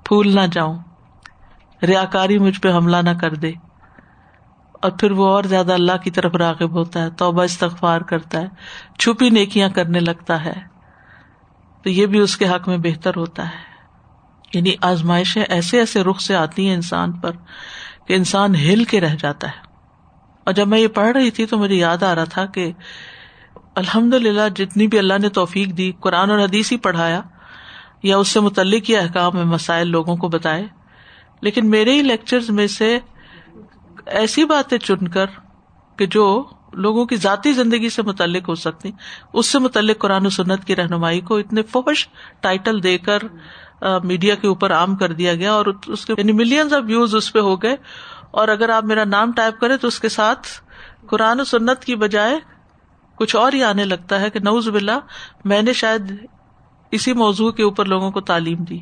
پھول 0.05 0.35
نہ 0.35 0.41
جاؤں 0.53 0.79
ریا 1.83 2.05
کاری 2.05 2.39
مجھ 2.39 2.61
پہ 2.61 2.73
حملہ 2.73 2.97
نہ 2.97 3.11
کر 3.21 3.35
دے۔ 3.35 3.53
اور 4.73 4.91
پھر 4.91 5.11
وہ 5.11 5.27
اور 5.27 5.45
زیادہ 5.45 5.73
اللہ 5.73 5.97
کی 5.97 6.11
طرف 6.11 6.35
راغب 6.35 6.71
ہوتا 6.71 7.03
ہے، 7.03 7.11
توبہ 7.11 7.43
استغفار 7.43 8.01
کرتا 8.01 8.41
ہے، 8.41 8.47
چھپی 8.99 9.31
نیکیاں 9.31 9.69
کرنے 9.69 10.01
لگتا 10.01 10.45
ہے۔ 10.45 10.73
تو 11.83 11.91
یہ 11.91 12.07
بھی 12.07 12.19
اس 12.19 12.37
کے 12.37 12.49
حق 12.49 12.69
میں 12.69 12.79
بہتر 12.79 13.11
ہوتا 13.17 13.45
ہے۔ 13.45 13.73
یعنی 14.55 14.75
آزمائشیں 14.83 15.43
ایسے 15.43 15.79
ایسے 15.79 16.03
رخ 16.03 16.21
سے 16.21 16.37
آتی 16.37 16.69
ہیں 16.69 16.75
انسان 16.75 17.13
پر 17.13 17.31
کہ 18.07 18.15
انسان 18.15 18.55
ہل 18.55 18.85
کے 18.85 19.01
رہ 19.01 19.15
جاتا 19.19 19.49
ہے۔ 19.49 19.73
اور 20.45 20.53
جب 20.53 20.69
میں 20.69 20.79
یہ 20.79 20.89
پڑھ 20.89 21.17
رہی 21.17 21.31
تھی 21.31 21.47
تو 21.47 21.59
مجھے 21.59 21.75
یاد 21.75 22.03
آ 22.03 22.15
رہا 22.15 22.25
تھا 22.25 22.47
کہ 22.47 22.73
الحمد 23.75 24.15
للہ 24.15 24.49
جتنی 24.57 24.87
بھی 24.87 24.99
اللہ 24.99 25.15
نے 25.23 25.29
توفیق 25.29 25.69
دی، 25.69 25.93
قرآن 26.01 26.31
اور 26.31 26.39
حدیث 26.39 26.73
ہی 26.73 26.77
پڑھایا 26.77 27.21
یا 28.03 28.17
اس 28.17 28.29
سے 28.29 28.41
متعلق 28.41 28.91
یہ 28.91 28.99
احکام 28.99 29.37
میں 29.37 29.45
مسائل 29.45 29.89
لوگوں 29.89 30.17
کو 30.17 30.29
بتائے۔ 30.29 30.67
لیکن 31.41 31.71
میرے 31.71 31.93
ہی 31.93 32.03
لیکچر 32.03 32.39
میں 32.49 32.67
سے 32.67 32.99
ایسی 34.07 34.45
باتیں 34.45 34.79
چن 34.79 35.09
کر 35.09 35.27
کہ 35.97 36.07
جو 36.07 36.45
لوگوں 36.73 37.07
کی 37.07 37.17
ذاتی 37.17 37.53
زندگی 37.53 37.89
سے 37.89 38.03
متعلق 38.03 38.49
ہو 38.49 38.55
سکتی، 38.55 38.91
اس 39.33 39.47
سے 39.47 39.59
متعلق 39.59 39.99
قرآن 39.99 40.27
و 40.27 40.31
سنت 40.31 40.65
کی 40.65 40.77
رہنمائی 40.77 41.21
کو 41.21 41.37
اتنے 41.37 41.63
فوش 41.63 42.09
ٹائٹل 42.41 42.83
دے 42.83 42.99
کر 42.99 43.19
میڈیا 44.05 44.35
کے 44.35 44.47
اوپر 44.47 44.73
عام 44.73 44.97
کر 44.97 45.13
دیا 45.13 45.35
گیا 45.35 45.53
اور 45.53 45.67
اس 45.87 46.07
کے 46.07 46.15
یعنی 46.19 46.33
ملینز 46.33 46.73
آف 46.73 46.83
ویوز 46.87 47.15
اس 47.15 47.33
پہ 47.33 47.39
ہو 47.39 47.63
گئے 47.63 47.77
اور 48.31 48.49
اگر 48.49 48.69
آپ 48.69 48.85
میرا 48.85 49.05
نام 49.05 49.33
ٹائپ 49.33 49.61
کریں 49.61 49.77
تو 49.77 49.89
اس 49.89 50.01
کے 50.01 50.09
ساتھ 50.09 50.49
قرآن 51.07 51.41
و 51.41 51.45
سنت 51.45 51.85
کی 51.85 51.97
بجائے 51.97 52.39
کچھ 53.15 53.37
اور 53.37 53.53
ہی 53.53 53.65
آنے 53.65 53.85
لگتا 53.85 54.21
ہے 54.21 54.31
کہ 54.31 54.39
نوز 54.39 54.69
بلا 54.69 54.99
میں 55.45 55.63
نے 55.63 55.73
شاید 55.73 56.27
اسی 56.91 57.13
موضوع 57.13 57.53
کے 57.53 57.63
اوپر 57.63 57.85
لوگوں 57.85 58.11
کو 58.11 58.21
تعلیم 58.21 58.65
دی 58.65 58.79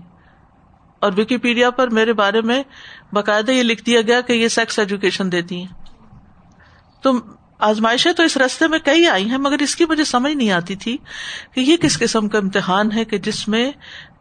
اور 1.00 1.12
وکیپیڈیا 1.16 1.70
پر 1.70 1.88
میرے 1.88 2.12
بارے 2.12 2.40
میں 2.40 2.62
باقاعدہ 3.12 3.50
یہ 3.50 3.62
لکھ 3.62 3.84
دیا 3.84 4.00
گیا 4.00 4.20
کہ 4.20 4.32
یہ 4.32 4.48
سیکس 4.48 4.78
ایجوکیشن 4.78 5.32
دیتی 5.32 5.56
ہیں۔ 5.56 5.66
تو 7.02 7.12
آزمائشیں 7.58 8.12
تو 8.12 8.22
اس 8.22 8.36
رستے 8.36 8.68
میں 8.68 8.78
کئی 8.78 9.06
آئی 9.06 9.30
ہیں 9.30 9.38
مگر 9.38 9.56
اس 9.60 9.76
کی 9.76 9.84
مجھے 9.84 10.04
سمجھ 10.04 10.32
نہیں 10.32 10.50
آتی 10.50 10.76
تھی 10.76 10.96
کہ 11.54 11.60
یہ 11.60 11.76
کس 11.76 11.98
قسم 11.98 12.28
کا 12.28 12.38
امتحان 12.38 12.92
ہے 12.92 13.04
کہ 13.04 13.18
جس 13.18 13.48
میں 13.48 13.72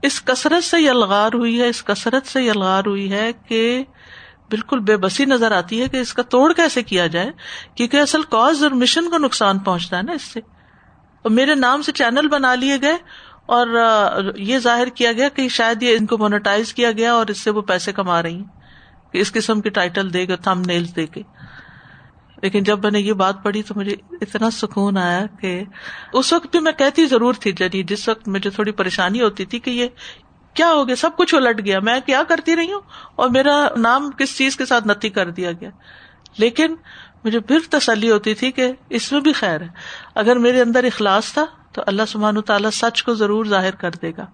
اس 0.01 0.21
کثرت 0.21 0.63
سے 0.63 0.81
یہ 0.81 0.91
ہوئی 1.33 1.61
ہے، 1.61 1.69
اس 1.69 1.83
کثرت 1.83 2.27
سے 2.27 2.43
یہ 2.43 2.51
ہوئی 2.85 3.11
ہے 3.11 3.31
کہ 3.47 3.83
بالکل 4.51 4.79
بے 4.79 4.97
بسی 4.97 5.25
نظر 5.25 5.51
آتی 5.51 5.81
ہے 5.81 5.87
کہ 5.87 5.97
اس 5.97 6.13
کا 6.13 6.21
توڑ 6.23 6.53
کیسے 6.53 6.83
کیا 6.83 7.07
جائے، 7.07 7.31
کیونکہ 7.75 7.97
اصل 7.97 8.21
کاز 8.21 8.63
اور 8.63 8.71
مشن 8.71 9.09
کو 9.09 9.17
نقصان 9.17 9.59
پہنچتا 9.59 9.97
ہے 9.97 10.01
نا 10.01 10.11
اس 10.11 10.21
سے۔ 10.21 10.39
اور 11.21 11.31
میرے 11.31 11.55
نام 11.55 11.81
سے 11.81 11.91
چینل 11.91 12.27
بنا 12.27 12.55
لیے 12.55 12.77
گئے 12.81 12.97
اور 13.45 13.67
یہ 14.35 14.59
ظاہر 14.59 14.87
کیا 14.89 15.11
گیا 15.11 15.29
کہ 15.29 15.47
شاید 15.47 15.83
یہ 15.83 15.97
ان 15.99 16.05
کو 16.05 16.17
مونیٹائز 16.17 16.73
کیا 16.73 16.91
گیا 16.91 17.13
اور 17.13 17.27
اس 17.27 17.37
سے 17.37 17.49
وہ 17.49 17.61
پیسے 17.61 17.91
کما 17.91 18.23
رہی 18.23 18.35
ہیں 18.35 18.59
کہ 19.11 19.17
اس 19.17 19.31
قسم 19.31 19.61
کی 19.61 19.69
ٹائٹل 19.69 20.13
دے 20.13 20.27
گا 20.27 20.35
تھم 20.35 20.61
نیلس 20.65 20.95
دے 20.95 21.05
کے۔ 21.05 21.21
لیکن 22.41 22.63
جب 22.63 22.83
میں 22.83 22.91
نے 22.91 22.99
یہ 22.99 23.13
بات 23.13 23.43
پڑھی 23.43 23.63
تو 23.63 23.73
مجھے 23.77 23.95
اتنا 24.11 24.49
سکون 24.49 24.97
آیا 24.97 25.25
کہ 25.41 25.63
اس 26.13 26.33
وقت 26.33 26.47
بھی 26.51 26.59
میں 26.59 26.71
کہتی 26.71 27.05
ضرور 27.05 27.33
تھی 27.33 27.51
جنی 27.51 27.83
جس 27.83 28.09
وقت 28.09 28.27
مجھے 28.27 28.49
تھوڑی 28.49 28.71
پریشانی 28.71 29.21
ہوتی 29.21 29.45
تھی 29.45 29.59
کہ 29.59 29.69
یہ 29.69 29.87
کیا 30.53 30.71
ہو 30.71 30.87
گیا؟ 30.87 30.95
سب 30.95 31.09
کچھ 31.17 31.35
الٹ 31.35 31.65
گیا۔ 31.65 31.79
میں 31.79 31.99
کیا 32.05 32.23
کرتی 32.27 32.55
رہی 32.55 32.73
ہوں؟ 32.73 32.81
اور 33.15 33.29
میرا 33.29 33.67
نام 33.77 34.11
کس 34.11 34.37
چیز 34.37 34.57
کے 34.57 34.65
ساتھ 34.65 34.87
نتی 34.87 35.09
کر 35.09 35.29
دیا 35.29 35.51
گیا؟ 35.51 35.69
لیکن 36.37 36.75
مجھے 37.23 37.39
پھر 37.39 37.59
تسلی 37.69 38.11
ہوتی 38.11 38.33
تھی 38.33 38.51
کہ 38.51 38.71
اس 38.89 39.11
میں 39.11 39.21
بھی 39.21 39.33
خیر 39.33 39.61
ہے۔ 39.61 39.67
اگر 40.15 40.35
میرے 40.35 40.61
اندر 40.61 40.83
اخلاص 40.83 41.33
تھا 41.33 41.45
تو 41.71 41.81
اللہ 41.87 42.01
سبحان 42.07 42.41
تعالیٰ 42.41 42.69
سچ 42.73 43.03
کو 43.03 43.13
ضرور 43.13 43.45
ظاہر 43.45 43.75
کر 43.75 43.91
دے 43.91 44.11
گا۔ 44.17 44.25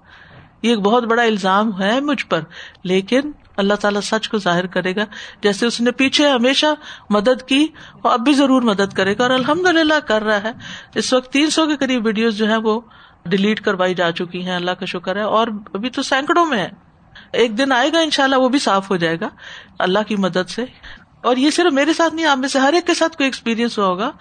یہ 0.62 0.70
ایک 0.70 0.80
بہت 0.80 1.04
بڑا 1.04 1.24
الزام 1.24 1.82
ہے 1.82 2.02
مجھ 2.02 2.26
پر، 2.26 2.42
لیکن 2.84 3.32
اللہ 3.58 3.74
تعالیٰ 3.74 4.02
سچ 4.02 4.30
کو 4.30 4.38
ظاہر 4.38 4.68
کرے 4.68 4.96
گا، 4.96 5.06
جیسے 5.42 5.66
اس 5.66 5.82
نے 5.82 5.92
پیچھے 5.92 6.30
ہمیشہ 6.30 6.66
مدد 7.10 7.44
کی 7.48 7.68
وہ 8.04 8.10
اب 8.10 8.20
بھی 8.20 8.34
ضرور 8.34 8.62
مدد 8.62 8.94
کرے 8.94 9.18
گا، 9.18 9.24
اور 9.24 9.32
الحمد 9.32 9.66
للہ 9.66 10.00
کر 10.08 10.24
رہا 10.24 10.44
ہے۔ 10.44 10.52
اس 10.96 11.14
وقت 11.14 11.34
تین 11.34 11.50
سو 11.50 11.66
کے 11.66 11.78
قریب 11.78 12.06
ویڈیوز 12.06 12.38
جو 12.38 12.50
ہے 12.50 12.58
وہ 12.58 12.82
ڈیلیٹ 13.26 13.62
کروائی 13.62 13.94
جا 13.94 14.12
چکی 14.12 14.46
ہیں، 14.46 14.56
اللہ 14.56 14.72
کا 14.72 14.86
شکر 14.86 15.16
ہے۔ 15.16 15.22
اور 15.22 15.48
ابھی 15.74 15.90
تو 15.90 16.04
سینکڑوں 16.04 16.46
میں 16.46 16.58
ہے۔ 16.58 16.70
ایک 17.34 17.58
دن 17.58 17.72
آئے 17.72 17.94
گا 17.94 18.00
ان 18.00 18.10
شاء 18.10 18.24
اللہ 18.24 18.36
وہ 18.36 18.50
بھی 18.50 18.60
صاف 18.60 18.92
ہو 18.92 18.96
جائے 18.96 19.20
گا۔ 19.20 19.30
اللہ 19.80 20.00
کی 20.08 20.16
مدد 20.16 20.50
سے۔ 20.50 20.66
اور 21.26 21.38
یہ 21.38 21.52
صرف 21.52 21.74
میرے 21.74 21.94
ساتھ 21.94 22.16
نہیں، 22.16 22.26
آپ 22.26 22.38
میں 22.38 22.50
سے 22.50 22.60
ہر 22.60 22.74
ایک 22.74 22.88
کے 22.88 22.94
ساتھ 22.94 23.18
کوئی 23.18 23.28
ایکسپیرینس 23.28 23.78
ہوا 23.78 23.88
ہوگا 23.88 24.12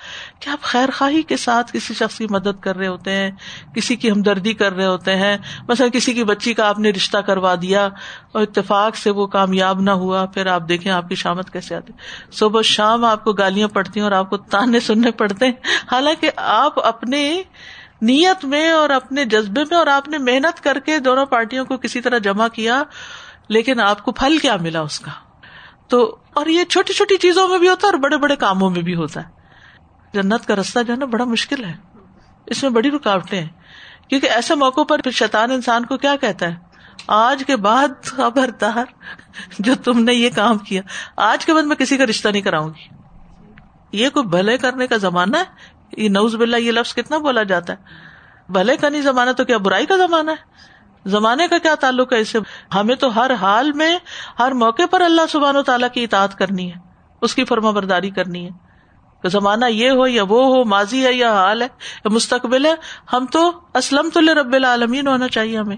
کہ 0.41 0.51
آپ 0.51 0.63
خیر 0.63 0.91
خواہی 0.91 1.23
کے 1.23 1.37
ساتھ 1.37 1.73
کسی 1.73 1.95
شخص 1.95 2.19
کی 2.19 2.27
مدد 2.31 2.61
کر 2.61 2.77
رہے 2.77 2.87
ہوتے 2.87 3.11
ہیں، 3.11 3.31
کسی 3.75 3.97
کی 3.97 4.11
ہمدردی 4.11 4.53
کر 4.53 4.73
رہے 4.73 4.87
ہوتے 4.87 5.17
ہیں، 5.17 5.37
مثلا 5.69 5.89
کسی 5.89 6.13
کی 6.13 6.25
بچی 6.25 6.55
کا 6.55 6.69
آپ 6.69 6.79
نے 6.79 6.91
رشتہ 6.91 7.19
کروا 7.19 7.55
دیا 7.63 7.89
اور 8.33 8.43
اتفاق 8.43 8.97
سے 8.97 9.11
وہ 9.11 9.27
کامیاب 9.27 9.81
نہ 9.81 9.91
ہوا، 9.91 10.25
پھر 10.27 10.47
آپ 10.47 10.69
دیکھیں 10.69 10.93
آپ 10.93 11.09
کی 11.09 11.15
شامت 11.15 11.53
کیسے 11.53 11.75
آتی۔ 11.75 11.93
صبح 12.33 12.63
شام 12.63 13.05
آپ 13.05 13.25
کو 13.25 13.33
گالیاں 13.33 13.69
پڑتی 13.69 14.01
ہیں 14.01 14.05
اور 14.05 14.13
آپ 14.13 14.31
کو 14.31 14.37
تانے 14.37 14.81
سننے 14.81 15.11
پڑتے 15.11 15.47
ہیں۔ 15.47 15.53
حالانکہ 15.91 16.31
آپ 16.37 16.87
اپنے 16.87 17.43
نیت 18.03 18.45
میں 18.45 18.71
اور 18.71 18.91
اپنے 18.91 19.25
جذبے 19.25 19.65
میں 19.71 19.79
اور 19.79 19.87
آپ 19.87 20.09
نے 20.09 20.19
محنت 20.19 20.65
کر 20.65 20.79
کے 20.79 20.99
دونوں 20.99 21.27
پارٹیوں 21.27 21.65
کو 21.65 21.77
کسی 21.77 22.01
طرح 22.01 22.19
جمع 22.19 22.49
کیا، 22.49 22.83
لیکن 23.49 23.81
آپ 23.81 24.03
کو 24.05 24.13
پھل 24.13 24.39
کیا 24.39 24.57
ملا 24.57 24.81
اس 24.81 25.01
کا؟ 25.01 25.11
تو 25.89 26.17
اور 26.35 26.47
یہ 26.47 26.65
چھوٹی 26.65 26.93
چھوٹی 26.93 27.17
چیزوں 27.17 27.49
میں 27.49 27.59
بھی 27.59 27.69
ہوتا 27.69 27.87
ہے 27.87 27.93
اور 27.93 28.01
بڑے 28.01 28.17
بڑے 28.17 28.37
کاموں 28.37 28.71
میں 28.71 28.83
بھی 28.83 28.95
ہوتا 28.95 29.21
ہے۔ 29.21 29.29
جنت 30.13 30.47
کا 30.47 30.57
رستہ 30.57 30.83
جو 30.83 30.93
ہے 30.93 30.99
نا 30.99 31.05
بڑا 31.05 31.25
مشکل 31.25 31.65
ہے۔ 31.65 31.75
اس 32.47 32.63
میں 32.63 32.71
بڑی 32.71 32.91
رکاوٹیں 32.91 33.41
ہیں۔ 33.41 33.49
کیونکہ 34.09 34.27
ایسے 34.27 34.55
موقع 34.55 34.81
پر 34.83 35.03
پھر 35.03 35.11
شیطان 35.11 35.51
انسان 35.51 35.85
کو 35.85 35.97
کیا 35.97 36.17
کہتا 36.17 36.47
ہے؟ 36.47 36.57
آج 37.07 37.45
کے 37.47 37.57
بعد 37.57 38.05
خبردار 38.05 38.85
جو 39.59 39.75
تم 39.75 40.05
نے 40.05 40.15
یہ 40.15 40.31
کام 40.35 40.59
کیا، 40.59 40.83
آج 41.17 41.45
کے 41.45 41.55
بعد 41.55 41.63
میں 41.63 41.77
کسی 41.77 41.97
کا 41.97 42.05
رشتہ 42.05 42.29
نہیں 42.29 42.43
کراؤں 42.43 42.69
گی۔ 42.69 42.95
یہ 43.93 44.09
کوئی 44.09 44.27
بھلے 44.27 44.59
کرنے 44.59 44.87
کا 44.87 44.97
زمانہ 44.97 45.37
ہے؟ 45.37 45.45
یہ 45.97 46.09
نوز 46.09 46.35
بلّہ 46.35 46.57
یہ 46.57 46.73
لفظ 46.73 46.95
کتنا 46.95 47.19
بولا 47.19 47.43
جاتا 47.43 47.73
ہے؟ 47.73 47.79
بھلے 48.49 48.77
کا 48.77 48.89
نہیں 48.89 49.03
زمانہ 49.03 49.31
تو 49.31 49.45
کیا؟ 49.45 49.57
برائی 49.57 49.87
کا 49.87 49.97
زمانہ 49.97 50.31
ہے؟ 50.31 50.65
زمانے 51.07 51.49
کا 51.49 51.59
کیا 51.59 51.75
تعلق 51.75 52.13
ہے 52.13 52.19
اس 52.19 52.29
سے؟ 52.29 52.39
ہمیں 52.75 52.95
تو 52.95 53.17
ہر 53.17 53.31
حال 53.35 53.73
میں، 53.73 53.99
ہر 54.39 54.53
موقع 54.53 54.83
پر 54.91 55.01
اللہ 55.01 55.23
سبحان 55.29 55.57
و 55.57 55.63
تعالیٰ 55.63 55.89
کی 55.89 56.05
اطاعت 56.05 56.39
کرنی 56.39 56.75
ہے، 56.75 56.81
اس 57.21 57.35
کی 57.35 57.45
فرما 57.45 57.71
برداری 57.71 58.11
کرنی 58.11 58.45
ہے۔ 58.45 58.65
زمانہ 59.29 59.65
یہ 59.65 59.91
ہو 59.91 60.07
یا 60.07 60.23
وہ 60.23 60.47
ہو، 60.47 60.65
ماضی 60.65 61.07
ہے 61.07 61.13
یا 61.13 61.33
حال 61.33 61.63
ہے، 61.63 61.67
یا 62.05 62.09
مستقبل 62.09 62.67
ہے، 62.67 62.75
ہم 63.13 63.27
تو 63.33 63.53
اسلم 63.75 64.09
تو 64.15 64.21
رب 64.21 64.53
العالمین 64.53 65.07
ہونا 65.07 65.29
چاہیے 65.29 65.59
ہمیں، 65.59 65.77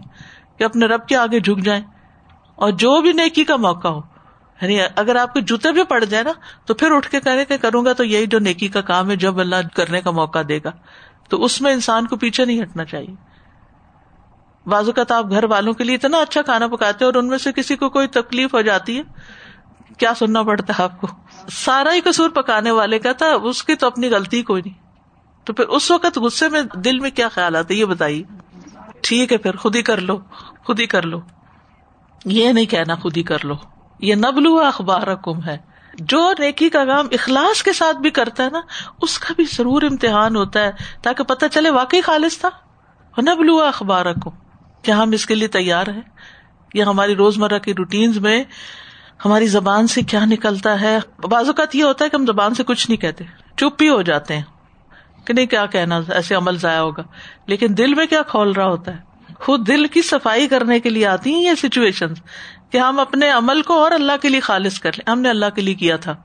کہ 0.59 0.65
اپنے 0.65 0.87
رب 0.87 1.07
کے 1.07 1.17
آگے 1.17 1.41
جھک 1.41 1.65
جائیں۔ 1.65 1.83
اور 2.57 2.71
جو 2.71 3.01
بھی 3.01 3.13
نیکی 3.13 3.45
کا 3.45 3.57
موقع 3.57 3.89
ہو 3.89 4.01
یعنی 4.63 4.79
اگر 4.97 5.17
آپ 5.17 5.35
کے 5.35 5.41
جوتے 5.41 5.73
بھی 5.73 5.85
پڑ 5.85 6.05
جائے 6.05 6.25
نا، 6.25 6.33
تو 6.67 6.75
پھر 6.75 6.91
اٹھ 6.91 7.11
کے 7.11 7.21
کہنے 7.21 7.45
کہ 7.45 7.57
کروں 7.57 7.85
گا 7.85 7.93
تو 7.93 8.05
یہی 8.05 8.27
جو 8.27 8.39
نیکی 8.39 8.69
کا 8.69 8.81
کام 8.81 9.11
ہے، 9.11 9.17
جب 9.17 9.39
اللہ 9.39 9.57
کرنے 9.75 10.01
کا 10.01 10.11
موقع 10.11 10.39
دے 10.49 10.59
گا۔ 10.65 10.71
تو 11.29 11.45
اس 11.45 11.61
میں 11.61 11.73
انسان 11.73 12.07
کو 12.07 12.17
پیچھے 12.17 12.45
نہیں 12.45 12.63
ہٹنا 12.63 12.85
چاہیے۔ 12.85 13.26
بعض 14.67 14.87
اوقات 14.87 15.13
آپ 15.13 15.31
گھر 15.31 15.45
والوں 15.45 15.73
کے 15.73 15.85
لیے 15.85 15.95
اتنا 15.95 16.19
اچھا 16.19 16.43
کھانا 16.43 16.67
پکاتے 16.67 17.05
اور 17.05 17.15
ان 17.15 17.27
میں 17.27 17.39
سے 17.39 17.53
کسی 17.53 17.77
کو 17.77 17.91
کوئی 17.91 18.07
تکلیف 18.07 18.55
ہو 18.55 18.61
جاتی 18.61 18.99
ہے، 18.99 19.03
کیا 19.99 20.15
سننا 20.15 20.43
پڑتا 20.43 20.73
ہے 20.79 20.83
آپ 20.83 21.01
کو؟ 21.01 21.07
سارا 21.51 21.95
ہی 21.95 22.01
کسور 22.01 22.31
پکانے 22.31 22.71
والے 22.71 22.99
کا 22.99 23.13
تھا، 23.13 23.27
اس 23.27 23.65
کی 23.65 23.75
تو 23.75 23.87
اپنی 23.87 24.11
غلطی 24.11 24.43
کوئی 24.43 24.63
نہیں۔ 24.65 24.75
تو 25.45 25.53
پھر 25.53 25.69
اس 25.69 25.91
وقت 25.91 26.19
غصے 26.19 26.49
میں 26.49 26.63
دل 26.75 26.99
میں 26.99 27.11
کیا 27.11 27.29
خیال 27.29 27.57
آتا 27.57 27.75
ہے؟ 27.75 27.79
یہ 27.79 27.85
بتائیے۔ 27.85 28.23
ٹھیک 29.01 29.33
ہے 29.33 29.39
پھر، 29.39 29.57
خود 29.57 29.77
ہی 29.77 29.83
کر 29.83 30.01
لو، 30.01 30.19
خود 30.65 30.81
ہی 30.81 30.87
کر 30.87 31.03
لو۔ 31.03 31.21
یہ 32.25 32.53
نہیں 32.53 32.67
کہنا 32.67 32.95
خود 32.95 33.17
ہی 33.17 33.23
کر 33.23 33.45
لو۔ 33.45 33.55
یہ 34.01 34.15
نبلو 34.15 34.59
اخبار 34.59 35.15
کم 35.15 35.45
ہے۔ 35.45 35.59
جو 35.95 36.33
نیکی 36.39 36.69
کا 36.69 36.85
کام 36.85 37.07
اخلاص 37.13 37.63
کے 37.63 37.73
ساتھ 37.73 37.97
بھی 37.97 38.11
کرتا 38.11 38.45
ہے 38.45 38.51
نا، 38.51 38.61
اس 39.03 39.19
کا 39.19 39.35
بھی 39.37 39.45
ضرور 39.57 39.83
امتحان 39.83 40.37
ہوتا 40.37 40.61
ہے 40.61 40.73
تاکہ 41.03 41.25
پتہ 41.25 41.47
چلے 41.53 41.71
واقعی 41.71 42.01
خالص 42.01 42.39
تھا۔ 42.39 42.49
نبلو 43.23 43.61
اخبار 43.61 44.07
کم 44.07 44.46
کیا 44.87 44.97
ہم 44.97 45.11
اس 45.11 45.27
کے 45.27 45.35
لیے 45.35 45.49
تیار 45.49 45.87
ہیں؟ 45.87 46.01
یا 46.75 46.87
ہماری 46.87 47.15
روزمرہ 47.15 47.59
کی 47.59 47.75
روٹین 47.75 48.13
میں 48.21 48.45
ہماری 49.25 49.47
زبان 49.47 49.87
سے 49.87 50.03
کیا 50.03 50.25
نکلتا 50.25 50.81
ہے؟ 50.81 50.99
بعض 51.19 51.47
اوقات 51.47 51.75
یہ 51.75 51.85
ہوتا 51.85 52.05
ہے 52.05 52.11
کہ 52.11 52.17
ہم 52.17 52.27
زبان 52.27 52.55
سے 52.55 52.65
کچھ 52.65 52.91
نہیں 52.91 53.01
کہتے، 53.01 53.25
چپ 53.57 53.83
ہی 53.83 53.89
ہو 53.89 54.03
جاتے 54.03 54.35
ہیں 54.35 54.43
کہ 55.25 55.35
نہیں، 55.35 55.47
کیا 55.47 55.67
کہنا؟ 55.67 56.01
ایسے 56.09 56.35
عمل 56.35 56.59
ضائع 56.59 56.79
ہوگا۔ 56.79 57.03
لیکن 57.47 57.67
دل 57.71 57.95
میں 57.95 58.07
کیا 58.07 58.23
کھول 58.23 58.53
رہا 58.53 58.67
ہوتا 58.67 58.97
ہے؟ 58.97 58.99
خود 59.39 59.67
دل 59.67 59.87
کی 59.87 60.03
صفائی 60.03 60.49
کرنے 60.49 60.81
کے 60.81 60.91
لیے 60.91 61.07
آتی 61.07 61.35
ہیں 61.35 61.43
یہ 61.43 61.55
سچویشن 61.55 62.15
کہ 62.71 62.79
ہم 62.79 63.01
اپنے 63.01 63.31
عمل 63.31 63.63
کو 63.63 63.83
اور 63.83 63.91
اللہ 63.91 64.13
کے 64.23 64.29
لیے 64.29 64.41
خالص 64.41 64.81
کر 64.81 64.91
لیں۔ 64.93 65.11
ہم 65.11 65.21
نے 65.21 65.31
اللہ 65.31 65.47
کے 65.55 65.63
لیے 65.63 65.75
کیا 65.75 65.97
تھا۔ 65.97 66.17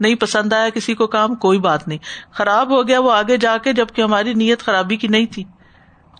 نہیں 0.00 0.14
پسند 0.14 0.52
آیا 0.52 0.68
کسی 0.68 0.94
کو 0.94 1.06
کام؟ 1.06 1.34
کوئی 1.34 1.58
بات 1.58 1.88
نہیں۔ 1.88 1.98
خراب 2.32 2.70
ہو 2.70 2.88
گیا 2.88 3.00
وہ 3.00 3.12
آگے 3.12 3.36
جا 3.36 3.56
کے، 3.56 3.72
جبکہ 3.72 4.02
ہماری 4.02 4.34
نیت 4.34 4.62
خرابی 4.62 4.96
کی 4.96 5.08
نہیں 5.08 5.26
تھی۔ 5.26 5.44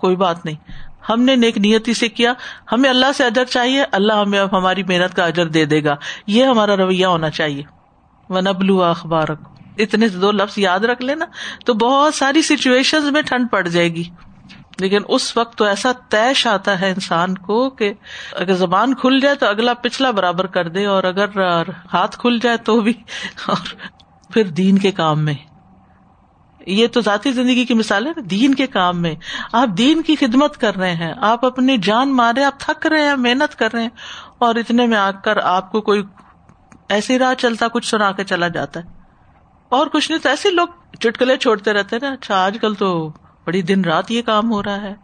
کوئی 0.00 0.16
بات 0.16 0.44
نہیں۔ 0.44 0.89
ہم 1.10 1.22
نے 1.22 1.36
نیک 1.36 1.58
نیتی 1.58 1.94
سے 1.94 2.08
کیا، 2.08 2.32
ہمیں 2.72 2.90
اللہ 2.90 3.12
سے 3.14 3.24
اجر 3.24 3.44
چاہیے، 3.44 3.84
اللہ 3.92 4.12
ہمیں 4.12 4.38
اب 4.38 4.58
ہماری 4.58 4.82
محنت 4.82 5.16
کا 5.16 5.24
اجر 5.24 5.46
دے 5.46 5.64
دے 5.64 5.84
گا۔ 5.84 5.96
یہ 6.26 6.44
ہمارا 6.44 6.76
رویہ 6.76 7.06
ہونا 7.06 7.30
چاہیے۔ 7.30 7.62
و 8.28 8.40
نبلو 8.40 8.82
اخبار 8.82 9.26
اتنے 9.78 10.08
دو 10.08 10.32
لفظ 10.32 10.58
یاد 10.58 10.80
رکھ 10.80 11.02
لینا، 11.02 11.24
تو 11.66 11.74
بہت 11.74 12.14
ساری 12.14 12.42
سچویشن 12.42 13.12
میں 13.12 13.22
ٹھنڈ 13.22 13.50
پڑ 13.50 13.68
جائے 13.68 13.94
گی۔ 13.94 14.02
لیکن 14.78 15.02
اس 15.08 15.36
وقت 15.36 15.58
تو 15.58 15.64
ایسا 15.64 15.92
طیش 16.08 16.46
آتا 16.46 16.80
ہے 16.80 16.90
انسان 16.90 17.34
کو 17.38 17.70
کہ 17.70 17.92
اگر 18.32 18.54
زبان 18.54 18.94
کھل 18.94 19.20
جائے 19.20 19.34
تو 19.34 19.46
اگلا 19.46 19.74
پچھلا 19.74 20.10
برابر 20.10 20.46
کر 20.46 20.68
دے، 20.68 20.86
اور 20.86 21.04
اگر 21.04 21.38
ہاتھ 21.92 22.18
کھل 22.18 22.38
جائے 22.42 22.56
تو 22.56 22.80
بھی، 22.80 22.92
اور 23.46 23.74
پھر 24.32 24.44
دین 24.44 24.78
کے 24.78 24.90
کام 24.90 25.24
میں۔ 25.24 25.34
یہ 26.66 26.86
تو 26.86 27.00
ذاتی 27.00 27.32
زندگی 27.32 27.64
کی 27.64 27.74
مثال 27.74 28.06
ہے 28.06 28.12
نا، 28.16 28.22
دین 28.30 28.54
کے 28.54 28.66
کام 28.66 29.02
میں۔ 29.02 29.14
آپ 29.52 29.68
دین 29.78 30.02
کی 30.02 30.16
خدمت 30.16 30.56
کر 30.56 30.76
رہے 30.76 30.94
ہیں۔ 30.94 31.14
آپ 31.20 31.44
اپنی 31.44 31.78
جان 31.78 32.16
مارے، 32.16 32.44
آپ 32.44 32.60
تھک 32.60 32.86
رہے 32.86 33.04
ہیں، 33.04 33.16
محنت 33.16 33.58
کر 33.58 33.68
رہے 33.72 33.82
ہیں۔ 33.82 33.90
اور 34.38 34.54
اتنے 34.54 34.86
میں 34.86 34.98
آ 34.98 35.10
کر 35.10 35.36
آپ 35.36 35.72
کو 35.72 35.80
کوئی 35.80 36.02
ایسی 36.88 37.18
راہ 37.18 37.34
چلتا، 37.34 37.68
کچھ 37.68 37.86
سنا 37.86 38.12
کے 38.12 38.24
چلا 38.24 38.48
جاتا 38.48 38.80
ہے۔ 38.80 38.84
اور 39.68 39.86
کچھ 39.86 40.10
نہیں 40.10 40.20
تو 40.20 40.28
ایسے 40.28 40.50
لوگ 40.50 40.68
چٹکلے 41.00 41.36
چھوڑتے 41.36 41.72
رہتے 41.72 41.98
نا 42.02 42.08
اچھا 42.08 42.44
آج 42.44 42.58
کل 42.60 42.74
تو 42.74 43.12
بڑی 43.46 43.62
دن 43.62 43.84
رات 43.84 44.10
یہ 44.10 44.22
کام 44.22 44.50
ہو 44.50 44.62
رہا 44.62 44.82
ہے۔ 44.82 44.94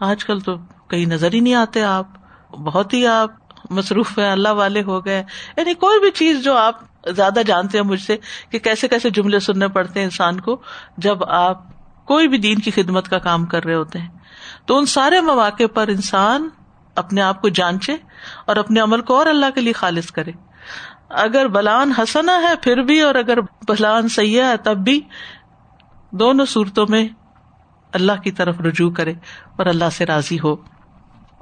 آج 0.00 0.24
کل 0.24 0.40
تو 0.40 0.56
کہیں 0.88 1.06
نظر 1.06 1.32
ہی 1.32 1.40
نہیں 1.40 1.54
آتے 1.54 1.82
آپ۔ 1.82 2.06
بہت 2.50 2.94
ہی 2.94 3.06
آپ 3.06 3.30
مصروف 3.70 4.18
ہے 4.18 4.32
اللہ 4.32 4.48
والے 4.48 4.82
ہو 4.82 5.04
گئے۔ 5.04 5.24
یعنی 5.56 5.74
کوئی 5.74 6.00
بھی 6.00 6.10
چیز 6.10 6.44
جو 6.44 6.56
آپ 6.56 6.91
زیادہ 7.10 7.40
جانتے 7.46 7.78
ہیں 7.78 7.84
مجھ 7.84 8.00
سے 8.00 8.16
کہ 8.50 8.58
کیسے 8.58 8.88
کیسے 8.88 9.10
جملے 9.10 9.40
سننے 9.40 9.68
پڑتے 9.68 10.00
ہیں 10.00 10.04
انسان 10.04 10.40
کو 10.40 10.62
جب 10.96 11.24
آپ 11.24 11.62
کوئی 12.04 12.28
بھی 12.28 12.38
دین 12.38 12.58
کی 12.58 12.70
خدمت 12.70 13.08
کا 13.08 13.18
کام 13.18 13.46
کر 13.46 13.64
رہے 13.64 13.74
ہوتے 13.74 13.98
ہیں۔ 13.98 14.08
تو 14.66 14.78
ان 14.78 14.86
سارے 14.86 15.20
مواقع 15.20 15.62
پر 15.74 15.88
انسان 15.88 16.48
اپنے 16.94 17.22
آپ 17.22 17.42
کو 17.42 17.48
جانچے 17.48 17.96
اور 18.44 18.56
اپنے 18.56 18.80
عمل 18.80 19.00
کو 19.00 19.18
اور 19.18 19.26
اللہ 19.26 19.46
کے 19.54 19.60
لیے 19.60 19.72
خالص 19.72 20.10
کرے۔ 20.10 20.32
اگر 21.08 21.48
بلان 21.48 21.92
ہسنا 21.98 22.42
ہے 22.42 22.56
پھر 22.62 22.82
بھی 22.82 23.00
اور 23.00 23.14
اگر 23.14 23.40
بلان 23.40 24.08
سیاح 24.08 24.48
ہے 24.48 24.56
تب 24.56 24.76
بھی 24.76 25.00
دونوں 26.10 26.46
صورتوں 26.46 26.86
میں 26.88 27.08
اللہ 27.92 28.12
کی 28.24 28.30
طرف 28.30 28.60
رجوع 28.60 28.90
کرے 28.90 29.14
اور 29.56 29.66
اللہ 29.66 29.90
سے 29.92 30.06
راضی 30.06 30.38
ہو۔ 30.44 30.56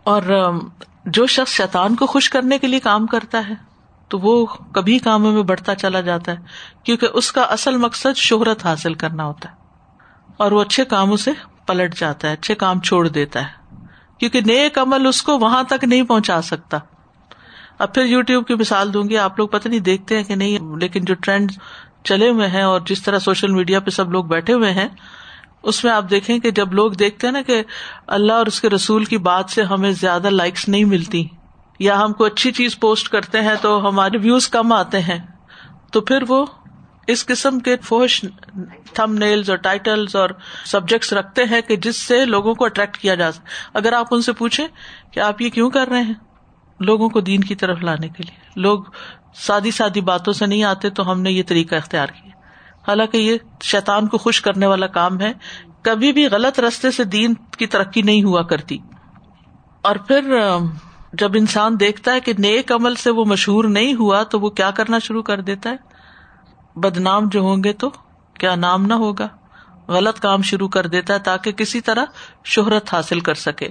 اور 0.04 0.52
جو 1.04 1.26
شخص 1.26 1.52
شیطان 1.52 1.94
کو 1.94 2.06
خوش 2.06 2.30
کرنے 2.30 2.58
کے 2.58 2.66
لیے 2.66 2.80
کام 2.80 3.06
کرتا 3.06 3.42
ہے 3.48 3.69
تو 4.10 4.18
وہ 4.18 4.46
کبھی 4.46 4.98
کاموں 4.98 5.32
میں 5.32 5.42
بڑھتا 5.42 5.74
چلا 5.74 6.00
جاتا 6.00 6.32
ہے، 6.32 6.36
کیونکہ 6.84 7.08
اس 7.14 7.32
کا 7.32 7.42
اصل 7.42 7.76
مقصد 7.76 8.16
شہرت 8.16 8.66
حاصل 8.66 8.94
کرنا 8.94 9.24
ہوتا 9.24 9.50
ہے۔ 9.50 9.54
اور 10.36 10.52
وہ 10.52 10.62
اچھے 10.62 10.84
کاموں 10.84 11.16
سے 11.16 11.30
پلٹ 11.66 11.98
جاتا 11.98 12.28
ہے، 12.28 12.32
اچھے 12.32 12.54
کام 12.54 12.80
چھوڑ 12.80 13.08
دیتا 13.08 13.42
ہے۔ 13.42 13.76
کیونکہ 14.18 14.40
نیک 14.40 14.78
عمل 14.78 15.06
اس 15.06 15.22
کو 15.22 15.38
وہاں 15.38 15.62
تک 15.62 15.84
نہیں 15.84 16.02
پہنچا 16.02 16.42
سکتا۔ 16.42 16.78
اب 17.78 17.94
پھر 17.94 18.04
یو 18.04 18.22
ٹیوب 18.22 18.46
کی 18.46 18.54
مثال 18.54 18.94
دوں 18.94 19.04
گی، 19.04 19.16
آپ 19.16 19.38
لوگ 19.38 19.48
پتہ 19.48 19.68
نہیں، 19.68 19.80
دیکھتے 19.80 20.16
ہیں 20.16 20.24
کہ 20.24 20.34
نہیں، 20.34 20.76
لیکن 20.76 21.04
جو 21.04 21.14
ٹرینڈ 21.14 21.52
چلے 22.04 22.28
ہوئے 22.28 22.48
ہیں 22.48 22.62
اور 22.62 22.80
جس 22.80 23.02
طرح 23.02 23.18
سوشل 23.18 23.52
میڈیا 23.52 23.80
پہ 23.80 23.90
سب 23.90 24.12
لوگ 24.12 24.24
بیٹھے 24.24 24.52
ہوئے 24.52 24.70
ہیں، 24.70 24.88
اس 25.62 25.84
میں 25.84 25.92
آپ 25.92 26.04
دیکھیں 26.10 26.38
کہ 26.38 26.50
جب 26.50 26.72
لوگ 26.72 26.92
دیکھتے 26.92 27.26
ہیں 27.26 27.32
نا 27.32 27.42
کہ 27.42 27.62
اللہ 28.06 28.32
اور 28.32 28.46
اس 28.46 28.60
کے 28.60 28.68
رسول 28.70 29.04
کی 29.04 29.18
بات 29.18 29.50
سے 29.50 29.62
ہمیں 29.62 29.92
زیادہ 29.92 30.30
لائکس 30.30 30.68
نہیں 30.68 30.84
ملتی۔ 30.84 31.28
یا 31.80 32.00
ہم 32.00 32.12
کو 32.12 32.24
اچھی 32.24 32.52
چیز 32.52 32.80
پوسٹ 32.80 33.08
کرتے 33.08 33.40
ہیں 33.40 33.54
تو 33.60 33.88
ہمارے 33.88 34.18
ویوز 34.18 34.48
کم 34.48 34.72
آتے 34.72 35.00
ہیں، 35.00 35.18
تو 35.92 36.00
پھر 36.00 36.22
وہ 36.28 36.46
اس 37.06 37.26
قسم 37.26 37.58
کے 37.58 37.76
فوش 37.76 38.24
تھم 38.94 39.14
نیلز 39.14 39.50
اور 39.50 39.58
ٹائٹلس 39.58 40.16
اور 40.16 40.30
سبجیکٹس 40.64 41.12
رکھتے 41.12 41.44
ہیں 41.44 41.60
کہ 41.60 41.76
جس 41.76 41.96
سے 41.96 42.24
لوگوں 42.24 42.54
کو 42.54 42.64
اٹریکٹ 42.64 42.96
کیا 42.96 43.14
جا 43.14 43.32
سکے۔ 43.32 43.44
اگر 43.74 43.92
آپ 43.92 44.06
ان 44.10 44.22
سے 44.22 44.32
پوچھیں 44.32 44.66
کہ 45.10 45.20
آپ 45.20 45.42
یہ 45.42 45.50
کیوں 45.50 45.70
کر 45.70 45.88
رہے 45.88 46.02
ہیں؟ 46.02 46.14
لوگوں 46.80 47.08
کو 47.08 47.20
دین 47.20 47.40
کی 47.40 47.54
طرف 47.54 47.78
لانے 47.82 48.08
کے 48.08 48.22
لیے۔ 48.22 48.60
لوگ 48.60 48.82
سادی 49.34 49.70
سادی 49.70 50.00
باتوں 50.00 50.32
سے 50.32 50.46
نہیں 50.46 50.62
آتے 50.62 50.90
تو 50.90 51.12
ہم 51.12 51.20
نے 51.20 51.30
یہ 51.30 51.42
طریقہ 51.46 51.74
اختیار 51.74 52.06
کیا۔ 52.06 52.30
حالانکہ 52.88 53.16
یہ 53.16 53.38
شیطان 53.62 54.06
کو 54.06 54.18
خوش 54.18 54.40
کرنے 54.40 54.66
والا 54.66 54.86
کام 54.86 55.20
ہے۔ 55.20 55.32
کبھی 55.82 56.12
بھی 56.12 56.26
غلط 56.26 56.60
رستے 56.60 56.90
سے 56.90 57.04
دین 57.04 57.34
کی 57.34 57.66
ترقی 57.66 58.02
نہیں 58.02 58.22
ہوا 58.22 58.42
کرتی۔ 58.42 58.78
اور 59.82 59.96
پھر 59.96 60.38
جب 61.12 61.30
انسان 61.34 61.80
دیکھتا 61.80 62.12
ہے 62.12 62.20
کہ 62.20 62.32
نیک 62.38 62.72
عمل 62.72 62.94
سے 62.94 63.10
وہ 63.10 63.24
مشہور 63.24 63.64
نہیں 63.64 63.94
ہوا 63.94 64.22
تو 64.22 64.40
وہ 64.40 64.50
کیا 64.50 64.70
کرنا 64.70 64.98
شروع 64.98 65.22
کر 65.22 65.40
دیتا 65.40 65.70
ہے؟ 65.70 65.76
بدنام 66.76 67.28
جو 67.28 67.40
ہوں 67.40 67.64
گے 67.64 67.72
تو 67.72 67.90
کیا 68.34 68.54
نام 68.54 68.86
نہ 68.86 68.94
ہوگا؟ 68.94 69.28
غلط 69.88 70.20
کام 70.20 70.42
شروع 70.42 70.68
کر 70.68 70.86
دیتا 70.86 71.14
ہے 71.14 71.18
تاکہ 71.18 71.52
کسی 71.52 71.80
طرح 71.80 72.04
شہرت 72.44 72.94
حاصل 72.94 73.20
کر 73.20 73.34
سکے 73.34 73.68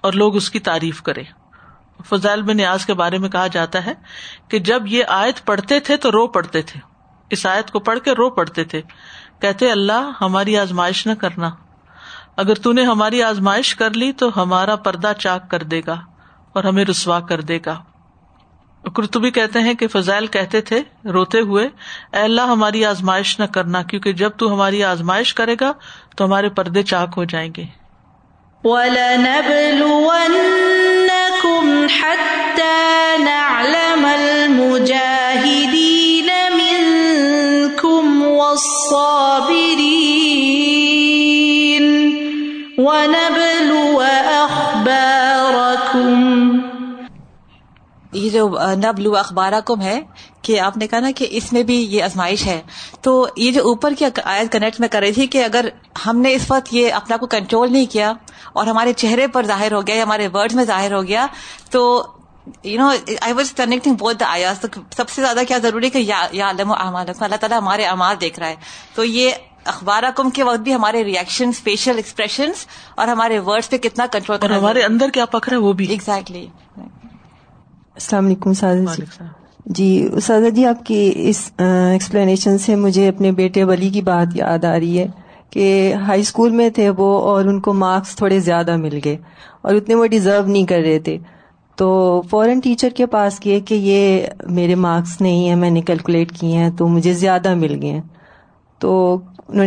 اور 0.00 0.12
لوگ 0.12 0.36
اس 0.36 0.50
کی 0.50 0.58
تعریف 0.58 1.02
کرے 1.02 1.22
فضائل 2.08 2.42
بن 2.42 2.56
نیاز 2.56 2.86
کے 2.86 2.94
بارے 2.94 3.18
میں 3.18 3.28
کہا 3.28 3.46
جاتا 3.46 3.86
ہے 3.86 3.92
کہ 4.48 4.58
جب 4.58 4.82
یہ 4.86 5.04
آیت 5.08 5.46
پڑھتے 5.46 5.80
تھے 5.80 5.96
تو 5.96 6.12
رو 6.12 6.26
پڑھتے 6.26 6.62
تھے۔ 6.62 6.80
اس 7.30 7.46
آیت 7.46 7.70
کو 7.70 7.80
پڑھ 7.80 7.98
کے 7.98 8.12
رو 8.12 8.30
پڑھتے 8.30 8.64
تھے۔ 8.64 8.82
کہتے 9.40 9.70
اللہ 9.70 10.10
ہماری 10.20 10.58
آزمائش 10.58 11.06
نہ 11.06 11.14
کرنا۔ 11.14 11.50
اگر 12.36 12.54
تو 12.54 12.72
نے 12.72 12.84
ہماری 12.84 13.22
آزمائش 13.22 13.74
کر 13.74 13.90
لی 13.90 14.12
تو 14.12 14.42
ہمارا 14.42 14.76
پردہ 14.76 15.12
چاک 15.18 15.50
کر 15.50 15.62
دے 15.62 15.82
گا 15.86 16.00
اور 16.52 16.64
ہمیں 16.64 16.84
رسوا 16.84 17.20
کر 17.20 17.40
دے 17.40 17.58
گا۔ 17.66 17.82
کرتبی 18.96 19.30
کہتے 19.30 19.58
ہیں 19.58 19.74
کہ 19.74 19.88
فضائل 19.88 20.26
کہتے 20.26 20.60
تھے، 20.60 21.08
روتے 21.08 21.40
ہوئے، 21.40 21.68
اے 22.12 22.16
اللہ 22.16 22.40
ہماری 22.40 22.84
آزمائش 22.84 23.40
نہ 23.40 23.44
کرنا، 23.44 23.82
کیونکہ 23.82 24.12
جب 24.12 24.30
تو 24.36 24.54
ہماری 24.54 24.84
آزمائش 24.84 25.34
کرے 25.34 25.56
گا 25.60 25.72
تو 26.16 26.24
ہمارے 26.24 26.48
پردے 26.48 26.82
چاک 26.82 27.08
ہو 27.16 27.24
جائیں 27.24 27.52
گے۔ 27.56 27.64
یہ 28.64 28.70
جو 48.32 48.48
نبلو 48.76 49.16
اخبار 49.16 49.52
کم 49.64 49.80
ہے 49.80 50.00
کہ 50.42 50.60
آپ 50.60 50.76
نے 50.76 50.86
کہا 50.86 51.00
نا 51.00 51.10
کہ 51.16 51.26
اس 51.30 51.52
میں 51.52 51.62
بھی 51.62 51.76
یہ 51.90 52.02
آزمائش 52.02 52.46
ہے۔ 52.46 52.60
تو 53.00 53.26
یہ 53.36 53.52
جو 53.52 53.62
اوپر 53.62 53.92
کی 53.98 54.04
آیت 54.24 54.52
کنیکٹ 54.52 54.80
میں 54.80 54.88
کر 54.88 55.00
رہی 55.00 55.12
تھی 55.12 55.26
کہ 55.26 55.44
اگر 55.44 55.68
ہم 56.06 56.18
نے 56.18 56.32
اس 56.34 56.50
وقت 56.50 56.74
یہ 56.74 56.92
اپنا 56.92 57.16
کو 57.16 57.26
کنٹرول 57.26 57.72
نہیں 57.72 57.86
کیا 57.86 58.12
اور 58.52 58.66
ہمارے 58.66 58.92
چہرے 58.92 59.26
پر 59.26 59.46
ظاہر 59.46 59.72
ہو 59.72 59.86
گیا 59.86 59.94
یا 59.94 60.02
ہمارے 60.02 60.28
ورڈ 60.34 60.52
میں 60.52 60.64
ظاہر 60.64 60.92
ہو 60.92 61.02
گیا 61.02 61.26
تو 61.70 61.82
you 62.64 62.80
know 62.80 62.88
I 63.20 63.32
was 63.32 63.52
connecting 63.52 63.94
بہت 63.94 64.20
دا 64.20 64.26
آیاز 64.28 64.60
تو 64.60 64.68
سب 64.96 65.08
سے 65.08 65.22
زیادہ 65.22 65.40
کیا 65.48 65.58
ضروری 65.58 65.90
کہ 65.90 65.98
یا 65.98 66.50
علم 66.50 66.70
و 66.70 66.74
اعمال 66.74 67.06
اللہ 67.20 67.36
تعالیٰ 67.36 67.58
ہمارے 67.58 67.84
امال 67.86 68.16
دیکھ 68.20 68.38
رہا 68.38 68.48
ہے۔ 68.48 68.54
تو 68.94 69.04
یہ 69.04 69.30
اخبار 69.64 70.02
کم 70.16 70.30
کے 70.30 70.42
وقت 70.42 70.60
بھی 70.60 70.74
ہمارے 70.74 71.04
ریئیکشن 71.04 71.52
فیشیل 71.52 71.96
ایکسپریشن 71.96 72.50
اور 72.94 73.08
ہمارے 73.08 73.38
ورڈ 73.38 73.70
پہ 73.70 73.76
کتنا 73.76 74.06
کنٹرول 74.06 74.52
ہمارے 74.52 74.82
اندر 74.82 75.08
کیا 75.08 75.26
پک 75.26 75.48
رہا 75.48 75.56
ہے 75.56 75.62
وہ 75.62 75.72
بھی۔ 75.72 75.86
ایگزیکٹلی 75.86 76.46
السلام 77.96 78.26
علیکم 78.26 78.52
سادہ 78.52 78.94
جی۔ 78.96 79.02
جی 79.66 80.08
سادہ 80.22 80.50
جی 80.50 80.64
آپ 80.66 80.84
کی 80.86 81.12
اس 81.16 81.50
ایکسپلینیشن 81.58 82.58
سے 82.58 82.76
مجھے 82.76 83.08
اپنے 83.08 83.32
بیٹے 83.32 83.64
ولی 83.64 83.90
کی 83.90 84.02
بات 84.02 84.36
یاد 84.36 84.64
آ 84.64 84.78
رہی 84.78 84.98
ہے 84.98 85.06
کہ 85.50 85.94
ہائی 85.94 86.20
اسکول 86.20 86.50
میں 86.50 86.70
تھے 86.70 86.88
وہ 86.90 87.20
اور 87.20 87.44
ان 87.44 87.60
کو 87.60 87.72
مارکس 87.72 88.16
تھوڑے 88.16 88.38
زیادہ 88.40 88.76
مل 88.76 88.98
گئے 89.04 89.16
اور 89.62 89.74
اتنے 89.74 89.94
وہ 89.94 90.06
ڈیزرو 90.06 90.46
نہیں 90.46 90.66
کر 90.66 90.80
رہے 90.80 90.98
تھے۔ 90.98 91.18
تو 91.78 91.90
فورن 92.30 92.60
ٹیچر 92.60 92.88
کے 92.88 93.06
پاس 93.06 93.38
کیے 93.40 93.60
کہ 93.60 93.74
یہ 93.74 94.26
میرے 94.50 94.74
مارکس 94.74 95.20
نہیں 95.20 95.48
ہیں 95.48 95.56
میں 95.56 95.70
نے 95.70 95.80
کیلکولیٹ 95.80 96.32
کیے 96.32 96.56
ہیں 96.56 96.70
تو 96.70 96.88
مجھے 96.88 97.14
زیادہ 97.14 97.54
مل 97.54 97.78
گئے 97.82 97.90
ہیں۔ 97.90 98.02
تو 98.80 99.20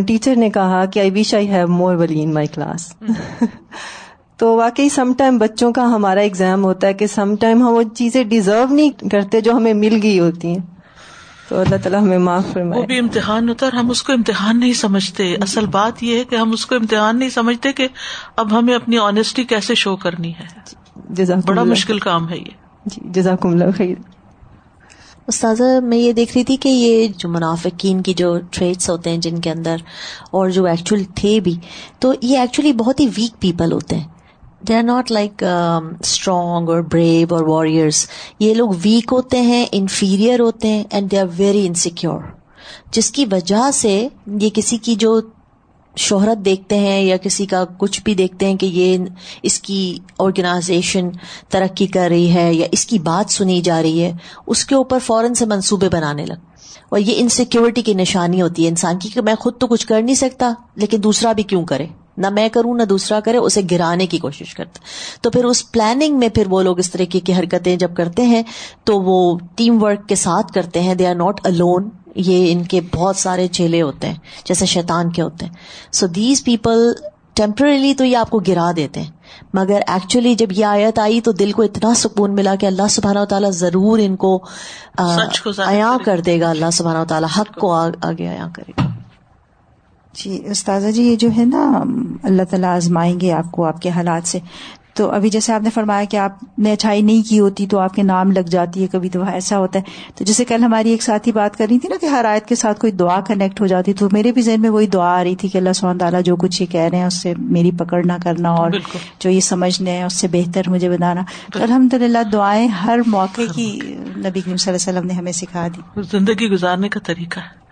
ٹیچر 0.07 0.35
نے 0.35 0.49
کہا 0.49 0.85
کہ 0.85 0.99
آئی 0.99 1.11
وش 1.11 1.33
آئی 1.33 1.49
ہیو 1.49 1.67
مور 1.67 1.95
ولی 1.95 2.23
ان 2.23 2.33
مائی 2.33 2.47
کلاس 2.47 2.93
تو 4.37 4.55
واقعی 4.55 4.89
سم 4.89 5.13
ٹائم 5.17 5.37
بچوں 5.37 5.73
کا 5.73 5.83
ہمارا 5.83 6.19
ایگزام 6.19 6.63
ہوتا 6.63 6.87
ہے 6.87 6.93
کہ 6.93 7.07
سم 7.07 7.35
ٹائم 7.35 7.61
ہم 7.61 7.73
وہ 7.73 7.83
چیزیں 7.95 8.23
ڈیزرو 8.23 8.73
نہیں 8.73 8.89
کرتے 9.11 9.41
جو 9.41 9.51
ہمیں 9.51 9.73
مل 9.73 9.99
گئی 10.03 10.19
ہوتی 10.19 10.47
ہیں۔ 10.47 10.75
تو 11.49 11.59
اللہ 11.59 11.75
تعالیٰ 11.75 12.01
ہمیں 12.01 12.17
معاف 12.17 12.45
فرمائے۔ 12.53 12.81
وہ 12.81 12.87
بھی 12.87 12.99
امتحان 12.99 13.49
ہوتا 13.49 13.65
ہے 13.65 13.71
اور 13.71 13.83
ہم 13.83 13.89
اس 13.89 14.03
کو 14.03 14.13
امتحان 14.13 14.59
نہیں 14.59 14.73
سمجھتے۔ 14.73 15.35
اصل 15.35 15.65
بات 15.65 16.03
یہ 16.03 16.19
ہے 16.19 16.23
کہ 16.23 16.35
ہم 16.35 16.51
اس 16.51 16.65
کو 16.65 16.75
امتحان 16.75 17.19
نہیں 17.19 17.29
سمجھتے 17.29 17.73
کہ 17.73 17.87
اب 18.35 18.59
ہمیں 18.59 18.73
اپنی 18.75 18.97
آنےسٹی 18.97 19.43
کیسے 19.43 19.75
شو 19.75 19.95
کرنی 19.95 20.31
ہے۔ 20.31 20.45
جزاک 21.09 21.45
بڑا 21.45 21.63
مشکل 21.63 21.99
کام 21.99 22.29
ہے 22.29 22.37
یہ۔ 22.37 22.51
جی 22.85 23.01
جزاک 23.05 23.45
اللہ 23.45 23.63
خیر۔ 23.77 23.95
استاذہ 25.27 25.79
میں 25.83 25.97
یہ 25.97 26.11
دیکھ 26.13 26.33
رہی 26.35 26.43
تھی 26.43 26.57
کہ 26.57 26.69
یہ 26.69 27.07
جو 27.17 27.29
منافقین 27.29 28.01
کی 28.01 28.13
جو 28.13 28.39
ٹریڈس 28.51 28.89
ہوتے 28.89 29.09
ہیں 29.09 29.17
جن 29.17 29.39
کے 29.39 29.51
اندر 29.51 29.75
اور 30.31 30.49
جو 30.49 30.65
ایکچوئل 30.65 31.03
تھے 31.15 31.39
بھی 31.39 31.55
تو 31.99 32.13
یہ 32.21 32.39
ایکچولی 32.39 32.73
بہت 32.73 32.99
ہی 32.99 33.07
ویک 33.17 33.41
پیپل 33.41 33.71
ہوتے 33.71 33.95
ہیں۔ 33.95 34.14
They 34.67 34.75
are 34.75 34.83
not 34.83 35.11
like 35.11 35.43
strong 35.43 36.69
اور 36.69 36.81
بریو 36.81 37.35
اور 37.35 37.43
واریئرس 37.47 38.05
یہ 38.39 38.53
لوگ 38.53 38.69
ویک 38.83 39.13
ہوتے 39.13 39.41
ہیں 39.41 39.65
انفیریئر 39.71 40.39
ہوتے 40.39 40.67
ہیں 40.67 40.83
and 40.89 41.11
they 41.11 41.19
are 41.19 41.27
very 41.37 41.65
insecure 41.67 42.21
جس 42.91 43.11
کی 43.11 43.25
وجہ 43.31 43.69
سے 43.73 44.07
یہ 44.41 44.49
کسی 44.53 44.77
کی 44.77 44.95
جو 44.95 45.19
شہرت 45.95 46.43
دیکھتے 46.45 46.77
ہیں 46.79 47.01
یا 47.01 47.17
کسی 47.17 47.45
کا 47.45 47.63
کچھ 47.77 48.01
بھی 48.03 48.13
دیکھتے 48.13 48.45
ہیں 48.45 48.55
کہ 48.57 48.65
یہ 48.65 48.97
اس 49.43 49.59
کی 49.61 49.97
آرگنائزیشن 50.19 51.09
ترقی 51.49 51.87
کر 51.87 52.09
رہی 52.09 52.33
ہے 52.33 52.53
یا 52.53 52.67
اس 52.71 52.85
کی 52.85 52.99
بات 52.99 53.31
سنی 53.31 53.59
جا 53.61 53.81
رہی 53.81 54.03
ہے، 54.03 54.11
اس 54.47 54.65
کے 54.65 54.75
اوپر 54.75 54.99
فوراً 55.05 55.33
سے 55.33 55.45
منصوبے 55.45 55.89
بنانے 55.89 56.25
لگ 56.25 56.73
اور 56.89 56.99
یہ 56.99 57.13
انسیکیورٹی 57.17 57.81
کی 57.81 57.93
نشانی 57.93 58.41
ہوتی 58.41 58.63
ہے 58.63 58.69
انسان 58.69 58.99
کی 58.99 59.09
کہ 59.09 59.21
میں 59.21 59.35
خود 59.35 59.57
تو 59.59 59.67
کچھ 59.67 59.87
کر 59.87 60.01
نہیں 60.01 60.15
سکتا، 60.15 60.53
لیکن 60.75 61.03
دوسرا 61.03 61.31
بھی 61.31 61.43
کیوں 61.43 61.65
کرے؟ 61.65 61.87
نہ 62.17 62.29
میں 62.29 62.49
کروں 62.49 62.73
نہ 62.73 62.83
دوسرا 62.83 63.19
کرے 63.19 63.37
اسے 63.37 63.61
گرانے 63.71 64.07
کی 64.07 64.17
کوشش 64.17 64.55
کرتا۔ 64.55 64.79
تو 65.21 65.31
پھر 65.31 65.45
اس 65.45 65.71
پلاننگ 65.71 66.19
میں 66.19 66.29
پھر 66.29 66.43
وہ 66.49 66.61
لوگ 66.63 66.79
اس 66.79 66.91
طریقے 66.91 67.19
کی 67.19 67.33
حرکتیں 67.33 67.75
جب 67.75 67.95
کرتے 67.95 68.21
ہیں 68.21 68.43
تو 68.83 69.01
وہ 69.01 69.37
ٹیم 69.55 69.83
ورک 69.83 70.07
کے 70.09 70.15
ساتھ 70.15 70.53
کرتے 70.53 70.79
ہیں۔ 70.79 70.95
دے 70.95 71.07
آر 71.07 71.15
ناٹ 71.15 71.41
الون 71.43 71.89
یہ 72.15 72.51
ان 72.51 72.63
کے 72.63 72.81
بہت 72.95 73.15
سارے 73.15 73.47
چیلے 73.47 73.81
ہوتے 73.81 74.07
ہیں 74.07 74.15
جیسے 74.45 74.65
شیطان 74.65 75.11
کے 75.11 75.21
ہوتے 75.21 75.45
ہیں۔ 75.45 75.53
سو 75.91 76.07
دیز 76.07 76.43
پیپل 76.43 76.91
ٹیمپرریلی 77.33 77.93
تو 77.93 78.05
یہ 78.05 78.17
آپ 78.17 78.29
کو 78.29 78.39
گرا 78.39 78.71
دیتے 78.75 79.01
ہیں۔ 79.01 79.11
مگر 79.53 79.79
ایکچولی 79.87 80.35
جب 80.35 80.51
یہ 80.51 80.65
آیت 80.65 80.99
آئی 80.99 81.21
تو 81.21 81.31
دل 81.31 81.51
کو 81.51 81.61
اتنا 81.61 81.93
سکون 81.95 82.35
ملا 82.35 82.55
کہ 82.55 82.65
اللہ 82.65 82.87
سبحانہ 82.89 83.19
و 83.19 83.25
تعالیٰ 83.25 83.51
ضرور 83.51 83.99
ان 84.01 84.15
کو 84.15 84.39
عیاں 84.97 85.97
کر 86.05 86.19
دے 86.19 86.39
گا۔ 86.39 86.49
اللہ 86.49 86.71
سبحانہ 86.73 86.99
و 86.99 87.05
تعالیٰ 87.05 87.29
حق 87.37 87.59
کو 87.59 87.73
آگے 87.73 88.27
عیاں 88.27 88.49
کرے 88.53 88.71
گا۔ 88.77 88.94
جی 90.15 90.39
استاذہ 90.45 90.87
جی 90.87 91.03
یہ 91.03 91.15
جو 91.15 91.29
ہے 91.37 91.45
نا 91.45 91.83
اللہ 92.23 92.43
تعالیٰ 92.43 92.75
آزمائیں 92.75 93.19
گے 93.19 93.31
آپ 93.33 93.51
کو 93.51 93.65
آپ 93.65 93.81
کے 93.81 93.89
حالات 93.89 94.27
سے۔ 94.27 94.39
تو 94.93 95.11
ابھی 95.11 95.29
جیسے 95.29 95.53
آپ 95.53 95.61
نے 95.61 95.69
فرمایا 95.69 96.03
کہ 96.03 96.17
آپ 96.17 96.59
نے 96.59 96.71
اچھائی 96.71 97.01
نہیں 97.01 97.29
کی 97.29 97.39
ہوتی 97.39 97.67
تو 97.67 97.79
آپ 97.79 97.93
کے 97.93 98.03
نام 98.03 98.31
لگ 98.31 98.39
جاتی 98.39 98.81
ہے 98.81 98.87
کبھی 98.87 99.09
تو 99.09 99.23
ایسا 99.23 99.57
ہوتا 99.57 99.79
ہے۔ 99.79 99.83
تو 100.15 100.23
جیسے 100.23 100.45
کل 100.45 100.63
ہماری 100.63 100.89
ایک 100.89 101.03
ساتھی 101.03 101.31
بات 101.31 101.57
کر 101.57 101.67
رہی 101.69 101.79
تھی 101.79 101.89
نا 101.89 101.95
کہ 102.01 102.05
ہر 102.05 102.25
آیت 102.25 102.45
کے 102.45 102.55
ساتھ 102.55 102.79
کوئی 102.79 102.93
دعا 102.93 103.21
کنیکٹ 103.21 103.61
ہو 103.61 103.65
جاتی 103.65 103.93
تو 103.93 104.07
میرے 104.11 104.31
بھی 104.31 104.41
ذہن 104.41 104.61
میں 104.61 104.69
وہی 104.69 104.87
دعا 104.87 105.19
آ 105.19 105.23
رہی 105.23 105.35
تھی 105.35 105.49
کہ 105.49 105.57
اللہ 105.57 105.73
سبحانہ 105.73 105.99
تعالیٰ 105.99 106.21
جو 106.21 106.35
کچھ 106.35 106.61
یہ 106.61 106.67
کہہ 106.71 106.81
رہے 106.81 106.97
ہیں 106.97 107.05
اس 107.05 107.21
سے 107.21 107.33
میری 107.37 107.71
پکڑ 107.71 108.05
نہ 108.05 108.13
کرنا 108.23 108.49
اور 108.49 108.71
جو 109.19 109.29
یہ 109.29 109.39
سمجھنے 109.39 109.91
ہیں 109.91 110.03
اس 110.03 110.13
سے 110.13 110.27
بہتر 110.31 110.69
مجھے 110.69 110.89
بتانا 110.89 111.21
تو 111.53 111.63
الحمد 111.63 111.93
للہ 111.93 112.23
دعائیں 112.33 112.67
ہر 112.67 112.99
موقع 113.07 113.41
کی 113.55 113.79
نبی 114.17 114.41
کریم 114.41 114.57
صلی 114.57 114.73
اللہ 114.73 114.89
علیہ 114.89 114.99
وسلم 114.99 115.07
نے 115.07 115.13
ہمیں 115.13 115.31
سکھا 115.31 115.67
دی۔ 115.67 116.01
زندگی 116.11 116.47
گزارنے 116.49 116.89
کا 116.89 116.99
طریقہ 116.99 117.39
ہے۔ 117.39 117.64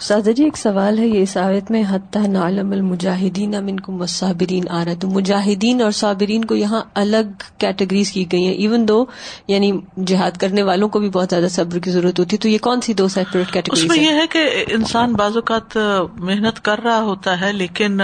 سادہ 0.00 0.30
جی 0.30 0.44
ایک 0.44 0.56
سوال 0.56 0.98
ہے 0.98 1.06
یہ 1.06 1.22
اس 1.22 1.36
آیت 1.36 1.70
میں 1.70 1.82
حتیٰ 1.90 2.26
نعلم 2.26 2.72
المجاہدین 2.72 3.54
امن 3.54 3.80
کو 3.80 4.06
صابرین 4.06 4.64
آ 4.70 4.84
رہا 4.84 4.92
ہے 4.92 4.96
تو 4.96 5.08
مجاہدین 5.08 5.82
اور 5.82 5.90
صابرین 5.90 6.44
کو 6.44 6.54
یہاں 6.54 6.82
الگ 6.94 7.42
کیٹیگریز 7.58 8.12
کی 8.12 8.32
گئی 8.32 8.46
ہیں 8.46 8.54
ایون 8.54 8.88
دو 8.88 9.06
یعنی 9.48 9.72
جہاد 10.06 10.30
کرنے 10.30 10.62
والوں 10.62 10.88
کو 10.88 10.98
بھی 10.98 11.10
بہت 11.10 11.30
زیادہ 11.30 11.48
صبر 11.50 11.78
کی 11.78 11.90
ضرورت 11.90 12.18
ہوتی 12.18 12.36
ہے 12.36 12.40
تو 12.40 12.48
یہ 12.48 12.58
کون 12.58 12.80
سی 12.80 12.92
دو 12.92 13.08
سیپریٹ 13.08 13.52
کیٹیگری 13.52 13.82
اس 13.82 13.88
میں 13.88 13.98
یہ 13.98 14.10
ہے 14.10 14.26
کہ 14.26 14.64
انسان 14.68 15.12
بعض 15.12 15.36
اوقات 15.36 15.76
محنت 16.18 16.64
کر 16.64 16.78
رہا 16.78 17.00
ہوتا 17.00 17.40
ہے 17.40 17.52
لیکن 17.52 18.00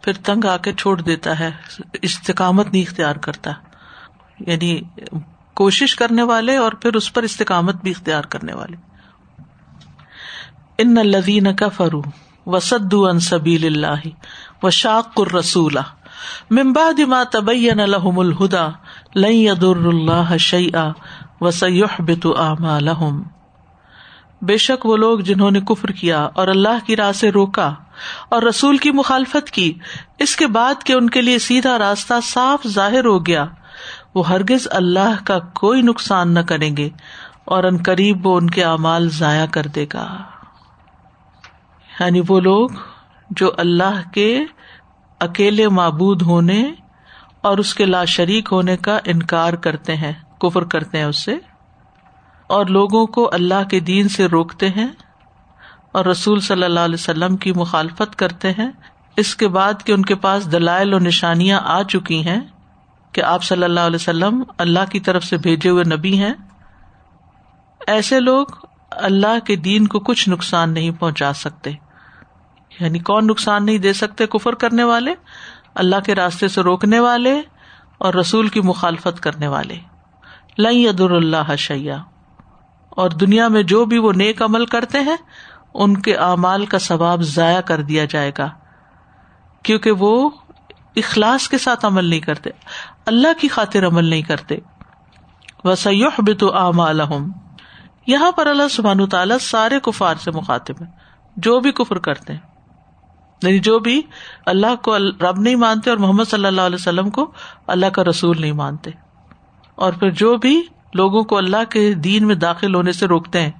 پھر 0.00 0.12
تنگ 0.12 0.44
آ 0.44 0.56
کے 0.56 0.72
چھوڑ 0.72 1.00
دیتا 1.00 1.38
ہے 1.38 1.50
استقامت 2.02 2.66
نہیں 2.72 2.82
اختیار 2.82 3.16
کرتا۔ 3.16 3.50
یعنی 4.46 4.80
کوشش 5.54 5.96
کرنے 5.96 6.22
والے 6.22 6.56
اور 6.56 6.72
پھر 6.72 6.94
اس 6.94 7.12
پر 7.12 7.22
استقامت 7.22 7.82
بھی 7.82 7.90
اختیار 7.90 8.22
کرنے 8.22 8.52
والے۔ 8.54 8.91
ان 10.78 10.98
الذین 10.98 11.56
کفروا 11.56 12.02
وصدوا 12.46 13.10
عن 13.10 13.20
سبیل 13.20 13.66
اللہ 13.66 14.08
وشاقوا 14.62 15.24
الرسول. 15.28 15.76
من 16.50 16.72
بعد 16.72 17.00
ما 17.00 17.22
تبین 17.24 17.78
لهم 17.78 18.18
الهدى 18.18 18.66
لن 19.18 19.32
يضر 19.32 19.88
الله 19.88 20.36
شيئا 20.36 20.92
وسيحبط 21.40 22.26
اعمالهم. 22.36 23.22
بے 24.42 24.56
شک 24.56 24.86
وہ 24.86 24.96
لوگ 24.96 25.18
جنہوں 25.18 25.50
نے 25.50 25.60
کفر 25.60 25.88
کیا 25.88 26.28
اور 26.34 26.48
اللہ 26.48 26.86
کی 26.86 26.96
راہ 26.96 27.12
سے 27.12 27.30
روکا 27.30 27.74
اور 28.28 28.42
رسول 28.42 28.76
کی 28.76 28.90
مخالفت 28.90 29.50
کی، 29.50 29.72
اس 30.18 30.36
کے 30.36 30.46
بعد 30.46 30.74
کہ 30.84 30.92
ان 30.92 31.10
کے 31.10 31.22
لیے 31.22 31.38
سیدھا 31.38 31.78
راستہ 31.78 32.14
صاف 32.22 32.66
ظاہر 32.66 33.04
ہو 33.04 33.26
گیا، 33.26 33.44
وہ 34.14 34.28
ہرگز 34.28 34.68
اللہ 34.70 35.24
کا 35.24 35.38
کوئی 35.38 35.82
نقصان 35.82 36.34
نہ 36.34 36.40
کریں 36.40 36.76
گے 36.76 36.88
اور 37.44 37.64
ان 37.64 37.76
قریب 37.76 38.26
وہ 38.26 38.36
ان 38.36 38.50
کے 38.50 38.64
اعمال 38.64 39.08
ضائع 39.10 39.46
کر 39.46 39.66
دے 39.66 39.86
گا۔ 39.92 40.22
یعنی 42.00 42.20
وہ 42.28 42.40
لوگ 42.40 42.68
جو 43.30 43.50
اللہ 43.58 44.00
کے 44.12 44.40
اکیلے 45.20 45.68
معبود 45.68 46.22
ہونے 46.22 46.72
اور 47.40 47.58
اس 47.58 47.74
کے 47.74 47.86
لا 47.86 48.04
شریک 48.04 48.48
ہونے 48.52 48.76
کا 48.76 48.98
انکار 49.04 49.52
کرتے 49.52 49.96
ہیں، 49.96 50.12
کفر 50.40 50.64
کرتے 50.64 50.98
ہیں 50.98 51.04
اس 51.04 51.24
سے 51.24 51.34
اور 52.46 52.66
لوگوں 52.66 53.06
کو 53.06 53.30
اللہ 53.32 53.68
کے 53.70 53.80
دین 53.80 54.08
سے 54.08 54.26
روکتے 54.26 54.68
ہیں 54.68 54.88
اور 55.92 56.04
رسول 56.04 56.40
صلی 56.40 56.62
اللہ 56.62 56.80
علیہ 56.80 56.94
وسلم 56.94 57.36
کی 57.36 57.52
مخالفت 57.52 58.16
کرتے 58.16 58.50
ہیں۔ 58.50 58.70
اس 59.16 59.36
کے 59.36 59.48
بعد 59.48 59.72
کہ 59.84 59.92
ان 59.92 60.02
کے 60.02 60.14
پاس 60.14 60.52
دلائل 60.52 60.92
اور 60.92 61.00
نشانیاں 61.00 61.60
آ 61.64 61.82
چکی 61.82 62.26
ہیں 62.26 62.40
کہ 63.12 63.20
آپ 63.20 63.42
صلی 63.42 63.64
اللہ 63.64 63.80
علیہ 63.80 63.96
وسلم 63.96 64.42
اللہ 64.58 64.90
کی 64.90 65.00
طرف 65.00 65.24
سے 65.24 65.36
بھیجے 65.36 65.68
ہوئے 65.68 65.84
نبی 65.84 66.18
ہیں۔ 66.18 66.32
ایسے 67.86 68.20
لوگ 68.20 68.46
اللہ 68.96 69.38
کے 69.46 69.56
دین 69.56 69.86
کو 69.86 70.00
کچھ 70.00 70.28
نقصان 70.28 70.70
نہیں 70.70 70.90
پہنچا 70.90 71.32
سکتے۔ 71.32 71.70
یعنی 72.80 72.98
کون 72.98 73.26
نقصان 73.26 73.66
نہیں 73.66 73.78
دے 73.78 73.92
سکتے 73.92 74.26
کفر 74.26 74.52
کرنے 74.52 74.84
والے، 74.84 75.14
اللہ 75.74 75.96
کے 76.06 76.14
راستے 76.14 76.48
سے 76.48 76.60
روکنے 76.60 77.00
والے 77.00 77.42
اور 77.98 78.14
رسول 78.14 78.48
کی 78.48 78.60
مخالفت 78.60 79.20
کرنے 79.20 79.48
والے۔ 79.48 79.78
لئی 80.58 80.88
ادر 80.88 81.10
اللہ 81.10 81.56
شیا 81.56 81.98
اور 82.90 83.10
دنیا 83.10 83.48
میں 83.48 83.62
جو 83.62 83.84
بھی 83.84 83.98
وہ 83.98 84.12
نیک 84.12 84.42
عمل 84.42 84.66
کرتے 84.66 85.00
ہیں، 85.00 85.16
ان 85.74 85.96
کے 85.96 86.16
اعمال 86.16 86.66
کا 86.66 86.78
ثواب 86.78 87.22
ضائع 87.22 87.60
کر 87.60 87.82
دیا 87.82 88.04
جائے 88.04 88.32
گا۔ 88.38 88.48
کیونکہ 89.62 89.90
وہ 89.90 90.30
اخلاص 90.96 91.48
کے 91.48 91.58
ساتھ 91.58 91.86
عمل 91.86 92.04
نہیں 92.04 92.20
کرتے، 92.20 92.50
اللہ 93.06 93.40
کی 93.40 93.48
خاطر 93.48 93.86
عمل 93.86 94.04
نہیں 94.04 94.22
کرتے۔ 94.22 94.56
وسیح 95.64 96.06
بت 96.18 96.44
اعمال 96.54 97.00
یہاں 98.06 98.32
پر 98.32 98.46
اللہ 98.46 98.68
سبحان 98.70 99.06
تعالیٰ 99.06 99.38
سارے 99.38 99.80
کفار 99.80 100.14
سے 100.14 100.30
مخاطب 100.30 100.74
ہے 100.80 100.86
جو 101.36 101.60
بھی 101.60 101.72
کفر 101.72 101.98
کرتے 101.98 102.32
ہیں۔ 102.32 102.40
یعنی 103.42 103.58
جو 103.58 103.78
بھی 103.78 104.02
اللہ 104.46 104.74
کو 104.82 104.98
رب 104.98 105.38
نہیں 105.38 105.56
مانتے 105.56 105.90
اور 105.90 105.98
محمد 105.98 106.24
صلی 106.24 106.46
اللہ 106.46 106.60
علیہ 106.60 106.76
وسلم 106.76 107.10
کو 107.10 107.32
اللہ 107.66 107.86
کا 107.86 108.04
رسول 108.04 108.40
نہیں 108.40 108.52
مانتے۔ 108.52 108.90
اور 109.74 109.92
پھر 109.92 110.10
جو 110.10 110.36
بھی 110.36 110.62
لوگوں 110.94 111.22
کو 111.22 111.36
اللہ 111.36 111.70
کے 111.70 111.94
دین 111.94 112.26
میں 112.26 112.34
داخل 112.34 112.74
ہونے 112.74 112.92
سے 112.92 113.06
روکتے 113.06 113.40
ہیں۔ 113.42 113.50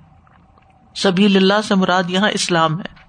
سبھی 0.95 1.37
اللہ 1.37 1.61
سے 1.65 1.75
مراد 1.75 2.03
یہاں 2.09 2.31
اسلام 2.31 2.81
ہے۔ 2.81 3.03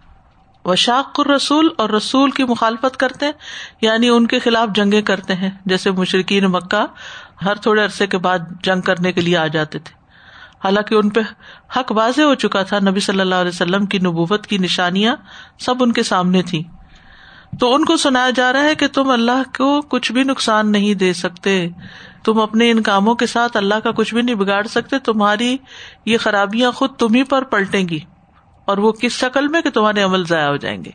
وشاق 0.66 1.20
رسول 1.20 1.70
اور 1.78 1.90
رسول 1.90 2.32
کی 2.32 2.44
مخالفت 2.44 2.98
کرتے 2.98 3.26
ہیں۔ 3.26 3.34
یعنی 3.82 4.10
ان 4.10 4.28
کے 4.28 4.40
خلاف 4.40 4.70
جنگیں 4.76 5.02
کرتے 5.02 5.36
ہیں۔ 5.36 5.52
جیسے 5.66 5.92
مشرقین 5.92 6.46
مکہ 6.46 6.86
ہر 7.46 7.56
تھوڑے 7.56 7.84
عرصے 7.84 8.08
کے 8.08 8.18
بعد 8.18 8.40
جنگ 8.64 8.82
کرنے 8.82 9.12
کے 9.12 9.22
لیے 9.22 9.38
آ 9.38 9.48
جاتے 9.48 9.80
تھے۔ 9.80 10.03
حالانکہ 10.64 10.96
ان 10.96 11.10
پہ 11.10 11.20
حق 11.78 11.92
واضح 11.92 12.22
ہو 12.22 12.36
چکا 12.36 12.64
تھا 12.64 12.80
نبی 12.80 13.00
صلی 13.00 13.20
اللہ 13.20 13.36
علیہ 13.36 13.52
وسلم 13.54 13.86
کی 13.86 14.00
نبوت 14.00 14.48
کی 14.48 14.58
نشانیاں 14.58 15.16
سب 15.60 15.76
ان 15.80 15.92
کے 15.92 16.04
سامنے 16.04 16.42
تھی 16.42 16.64
تو 17.60 17.76
ان 17.76 17.86
کو 17.86 17.98
سنایا 17.98 18.30
جا 18.30 18.54
رہا 18.54 18.64
ہے 18.64 18.76
کہ 18.76 18.88
تم 18.88 19.10
اللہ 19.10 19.58
کو 19.58 19.82
کچھ 19.82 20.12
بھی 20.12 20.24
نقصان 20.24 20.72
نہیں 20.72 20.94
دے 20.94 21.14
سکتے۔ 21.14 21.70
تم 22.24 22.40
اپنے 22.40 22.72
ان 22.72 22.82
کاموں 22.82 23.16
کے 23.16 23.26
ساتھ 23.26 23.58
اللہ 23.58 23.76
کا 23.76 23.92
کچھ 23.92 24.14
بھی 24.14 24.22
نہیں 24.22 24.36
بگاڑ 24.36 24.68
سکتے۔ 24.68 25.00
تمہاری 25.00 25.58
یہ 26.06 26.18
خرابیاں 26.18 26.72
خود 26.72 26.96
تمہیں 26.96 27.24
پر 27.24 27.42
پلٹیں 27.42 27.90
گی 27.90 28.00
اور 28.66 28.78
وہ 28.78 28.92
کس 28.92 29.12
شکل 29.12 29.48
میں 29.48 29.62
کہ 29.62 29.70
تمہارے 29.70 30.02
عمل 30.02 30.26
ضائع 30.26 30.48
ہو 30.48 30.56
جائیں 30.56 30.86
گے۔ 30.86 30.92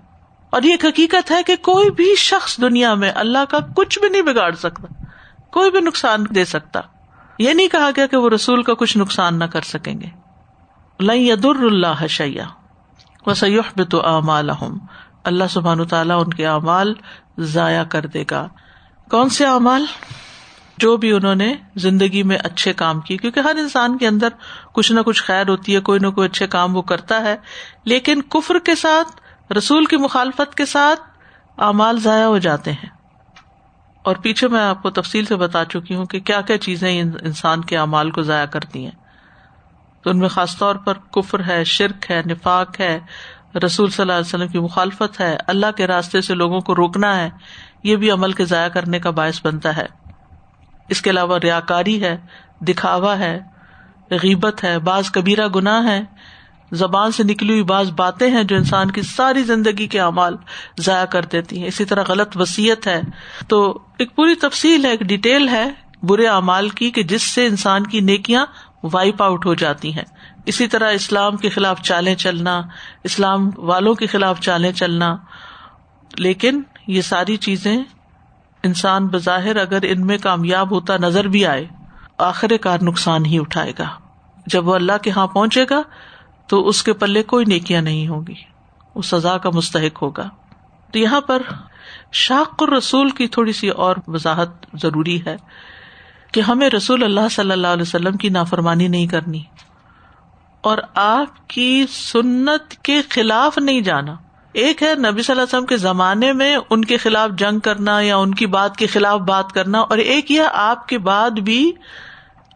اور 0.50 0.62
یہ 0.62 0.74
حقیقت 0.84 1.30
ہے 1.30 1.42
کہ 1.42 1.56
کوئی 1.56 1.90
بھی 1.90 2.14
شخص 2.14 2.60
دنیا 2.60 2.94
میں 2.94 3.12
اللہ 3.14 3.44
کا 3.48 3.58
کچھ 3.76 3.98
بھی 3.98 4.08
نہیں 4.08 4.22
بگاڑ 4.22 4.54
سکتا، 4.54 5.04
کوئی 5.50 5.70
بھی 5.70 5.80
نقصان 5.80 6.24
دے 6.34 6.44
سکتا۔ 6.44 6.80
یہ 7.38 7.54
نہیں 7.54 7.68
کہا 7.68 7.90
گیا 7.96 8.06
کہ 8.06 8.16
وہ 8.16 8.30
رسول 8.30 8.62
کا 8.62 8.74
کچھ 8.74 8.98
نقصان 8.98 9.38
نہ 9.38 9.44
کر 9.44 9.62
سکیں 9.62 10.00
گے۔ 10.00 10.06
لئی 11.00 11.32
اللہ 11.32 12.06
شیا 12.06 12.44
و 13.26 13.34
سیح 13.34 13.82
تو 13.90 14.06
اعمال 14.06 14.50
اللہ 15.24 15.44
سبحان 15.50 15.84
تعالیٰ 15.84 16.20
ان 16.20 16.32
کے 16.32 16.46
اعمال 16.46 16.94
ضائع 17.38 17.84
کر 17.84 18.06
دے 18.06 18.24
گا۔ 18.30 18.48
کون 19.10 19.28
سے 19.28 19.46
اعمال؟ 19.46 19.86
جو 20.78 20.96
بھی 20.96 21.12
انہوں 21.12 21.34
نے 21.34 21.54
زندگی 21.76 22.22
میں 22.22 22.38
اچھے 22.44 22.72
کام 22.72 23.00
کیے، 23.00 23.16
کیونکہ 23.16 23.40
ہر 23.40 23.56
انسان 23.58 23.98
کے 23.98 24.06
اندر 24.06 24.28
کچھ 24.72 24.92
نہ 24.92 25.00
کچھ 25.00 25.22
خیر 25.22 25.48
ہوتی 25.48 25.74
ہے، 25.74 25.80
کوئی 25.80 26.00
نہ 26.00 26.06
کوئی 26.06 26.28
اچھے 26.28 26.46
کام 26.46 26.76
وہ 26.76 26.82
کرتا 26.82 27.20
ہے۔ 27.20 27.36
لیکن 27.84 28.22
کفر 28.22 28.58
کے 28.58 28.74
ساتھ، 28.74 29.20
رسول 29.52 29.84
کی 29.84 29.96
مخالفت 29.96 30.54
کے 30.54 30.66
ساتھ 30.66 31.00
اعمال 31.58 32.00
ضائع 32.00 32.24
ہو 32.24 32.38
جاتے 32.38 32.72
ہیں۔ 32.72 32.97
اور 34.08 34.16
پیچھے 34.16 34.48
میں 34.48 34.60
آپ 34.60 34.82
کو 34.82 34.90
تفصیل 34.90 35.24
سے 35.24 35.36
بتا 35.36 35.64
چکی 35.64 35.94
ہوں 35.94 36.06
کہ 36.06 36.20
کیا 36.20 36.40
کیا 36.40 36.58
چیزیں 36.58 37.00
انسان 37.00 37.60
کے 37.60 37.76
اعمال 37.76 38.10
کو 38.10 38.22
ضائع 38.22 38.46
کرتی 38.46 38.84
ہیں۔ 38.84 38.92
تو 40.02 40.10
ان 40.10 40.18
میں 40.18 40.28
خاص 40.28 40.58
طور 40.58 40.76
پر 40.76 40.94
کفر 41.10 41.40
ہے، 41.46 41.64
شرک 41.64 42.10
ہے، 42.10 42.22
نفاق 42.26 42.80
ہے، 42.80 43.00
رسول 43.64 43.90
صلی 43.90 44.02
اللہ 44.02 44.12
علیہ 44.12 44.26
وسلم 44.26 44.48
کی 44.48 44.58
مخالفت 44.58 45.20
ہے، 45.20 45.36
اللہ 45.46 45.66
کے 45.76 45.86
راستے 45.86 46.20
سے 46.20 46.34
لوگوں 46.34 46.60
کو 46.60 46.74
روکنا 46.74 47.16
ہے، 47.16 47.30
یہ 47.82 47.96
بھی 47.96 48.10
عمل 48.10 48.32
کے 48.32 48.44
ضائع 48.44 48.68
کرنے 48.68 48.98
کا 48.98 49.10
باعث 49.10 49.40
بنتا 49.44 49.76
ہے۔ 49.76 49.86
اس 50.88 51.02
کے 51.02 51.10
علاوہ 51.10 51.38
ریا 51.38 51.60
کاری 51.60 52.02
ہے، 52.02 52.16
دکھاوا 52.60 53.18
ہے، 53.18 53.40
غیبت 54.10 54.64
ہے، 54.64 54.78
بعض 54.78 55.10
کبیرہ 55.10 55.48
گناہ 55.48 55.86
ہے 55.86 56.00
زبان 56.72 57.12
سے 57.12 57.22
نکلی 57.22 57.52
ہوئی 57.52 57.62
بعض 57.62 57.90
باتیں 57.90 58.30
ہیں 58.30 58.44
جو 58.44 58.56
انسان 58.56 58.90
کی 58.90 59.02
ساری 59.02 59.42
زندگی 59.42 59.86
کے 59.86 60.00
اعمال 60.00 60.36
ضائع 60.78 61.04
کر 61.04 61.24
دیتی 61.24 61.60
ہیں۔ 61.60 61.66
اسی 61.66 61.84
طرح 61.84 62.02
غلط 62.08 62.36
وسیعت 62.36 62.86
ہے۔ 62.86 63.00
تو 63.48 63.78
ایک 63.98 64.16
پوری 64.16 64.34
تفصیل 64.34 64.84
ہے، 64.84 64.90
ایک 64.90 65.00
ڈیٹیل 65.00 65.48
ہے 65.48 65.70
برے 66.02 66.26
اعمال 66.26 66.68
کی 66.68 66.90
کہ 66.90 67.02
جس 67.02 67.22
سے 67.22 67.46
انسان 67.46 67.86
کی 67.86 68.00
نیکیاں 68.00 68.46
وائپ 68.92 69.22
آؤٹ 69.22 69.46
ہو 69.46 69.54
جاتی 69.54 69.94
ہیں۔ 69.94 70.04
اسی 70.46 70.66
طرح 70.66 70.90
اسلام 70.90 71.36
کے 71.36 71.48
خلاف 71.48 71.82
چالیں 71.82 72.14
چلنا، 72.14 72.62
اسلام 73.04 73.50
والوں 73.56 73.94
کے 73.94 74.06
خلاف 74.06 74.40
چالیں 74.40 74.72
چلنا۔ 74.72 75.16
لیکن 76.16 76.62
یہ 76.86 77.00
ساری 77.00 77.36
چیزیں 77.36 77.76
انسان 78.62 79.06
بظاہر 79.06 79.56
اگر 79.56 79.78
ان 79.82 80.06
میں 80.06 80.18
کامیاب 80.18 80.70
ہوتا 80.70 80.96
نظر 80.96 81.28
بھی 81.28 81.46
آئے، 81.46 81.66
آخر 82.18 82.56
کار 82.56 82.78
نقصان 82.82 83.26
ہی 83.26 83.38
اٹھائے 83.38 83.72
گا۔ 83.78 83.88
جب 84.46 84.68
وہ 84.68 84.74
اللہ 84.74 84.92
کے 85.02 85.10
یہاں 85.10 85.26
پہنچے 85.26 85.64
گا 85.70 85.82
تو 86.48 86.68
اس 86.68 86.82
کے 86.82 86.92
پلے 86.92 87.22
کوئی 87.22 87.44
نیکیاں 87.44 87.82
نہیں 87.82 88.08
ہوگی۔ 88.08 88.34
وہ 88.94 89.02
سزا 89.02 89.38
کا 89.38 89.50
مستحق 89.50 90.02
ہوگا۔ 90.02 90.28
تو 90.92 90.98
یہاں 90.98 91.20
پر 91.20 91.42
شاق 92.12 92.62
رسول 92.62 93.10
کی 93.10 93.26
تھوڑی 93.26 93.52
سی 93.52 93.68
اور 93.68 93.96
وضاحت 94.06 94.48
ضروری 94.74 95.24
ہے 95.24 95.36
کہ 96.32 96.40
ہمیں 96.40 96.70
رسول 96.70 97.02
اللہ 97.02 97.28
صلی 97.30 97.52
اللہ 97.52 97.66
علیہ 97.66 97.82
وسلم 97.82 98.16
کی 98.16 98.28
نافرمانی 98.28 98.88
نہیں 98.88 99.06
کرنی 99.06 99.42
اور 100.60 100.78
آپ 100.94 101.48
کی 101.48 101.84
سنت 101.88 102.74
کے 102.82 103.02
خلاف 103.10 103.58
نہیں 103.58 103.80
جانا۔ 103.80 104.14
ایک 104.52 104.82
ہے 104.82 104.94
نبی 104.94 105.00
صلی 105.00 105.12
اللہ 105.12 105.32
علیہ 105.32 105.42
وسلم 105.42 105.66
کے 105.66 105.76
زمانے 105.76 106.32
میں 106.32 106.56
ان 106.70 106.84
کے 106.84 106.96
خلاف 106.96 107.30
جنگ 107.38 107.58
کرنا 107.58 108.00
یا 108.00 108.16
ان 108.16 108.34
کی 108.34 108.46
بات 108.46 108.76
کے 108.76 108.86
خلاف 108.86 109.20
بات 109.20 109.52
کرنا 109.52 109.80
اور 109.80 109.98
ایک 109.98 110.30
یہ 110.30 110.42
آپ 110.52 110.88
کے 110.88 110.98
بعد 110.98 111.30
بھی 111.30 111.72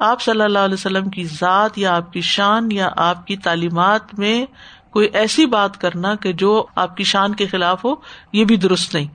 آپ 0.02 0.20
صلی 0.20 0.40
اللہ 0.40 0.58
علیہ 0.58 0.74
وسلم 0.74 1.10
کی 1.10 1.24
ذات 1.24 1.78
یا 1.78 1.96
آپ 1.96 2.12
کی 2.12 2.20
شان 2.20 2.68
یا 2.72 2.88
آپ 2.96 3.26
کی 3.26 3.36
تعلیمات 3.36 4.18
میں 4.18 4.46
کوئی 4.90 5.08
ایسی 5.12 5.46
بات 5.46 5.80
کرنا 5.80 6.14
کہ 6.14 6.32
جو 6.32 6.66
آپ 6.76 6.96
کی 6.96 7.04
شان 7.04 7.34
کے 7.34 7.46
خلاف 7.46 7.84
ہو، 7.84 7.94
یہ 8.32 8.44
بھی 8.44 8.56
درست 8.56 8.94
نہیں۔ 8.94 9.06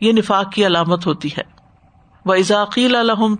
یہ 0.00 0.12
نفاق 0.12 0.52
کی 0.52 0.66
علامت 0.66 1.06
ہوتی 1.06 1.28
ہے۔ 1.28 1.42
وہ 2.24 2.34
ازاقیل 2.34 2.96
الحم 2.96 3.34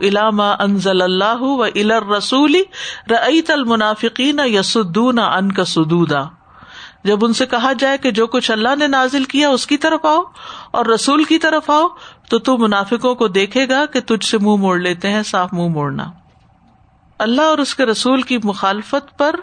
علامہ 0.00 0.42
انزل 0.42 1.02
اللہ 1.02 1.40
و 1.40 1.62
الر 1.62 2.06
رسولی 2.06 2.62
رعیت 3.10 3.50
المنافقین 3.50 4.40
یسدون 4.44 5.18
ان 5.18 5.52
کا 5.52 5.64
سدودا۔ 5.64 6.22
جب 7.04 7.24
ان 7.24 7.32
سے 7.32 7.46
کہا 7.46 7.72
جائے 7.72 7.98
کہ 7.98 8.10
جو 8.10 8.26
کچھ 8.26 8.50
اللہ 8.50 8.76
نے 8.78 8.86
نازل 8.86 9.24
کیا، 9.24 9.48
اس 9.48 9.66
کی 9.66 9.76
طرف 9.76 10.04
آؤ 10.04 10.22
اور 10.70 10.86
رسول 10.86 11.24
کی 11.24 11.38
طرف 11.38 11.70
آؤ 11.70 11.88
تو 12.32 12.38
تو 12.38 12.58
منافقوں 12.58 13.14
کو 13.14 13.28
دیکھے 13.28 13.68
گا 13.68 13.86
کہ 13.86 14.00
تجھ 14.00 14.24
سے 14.24 14.38
منہ 14.38 14.56
موڑ 14.56 14.78
لیتے 14.78 15.10
ہیں، 15.10 15.22
صاف 15.22 15.52
منہ 15.52 15.68
موڑنا۔ 15.68 16.10
اللہ 17.18 17.42
اور 17.42 17.58
اس 17.58 17.74
کے 17.74 17.86
رسول 17.86 18.22
کی 18.22 18.38
مخالفت 18.44 19.18
پر 19.18 19.36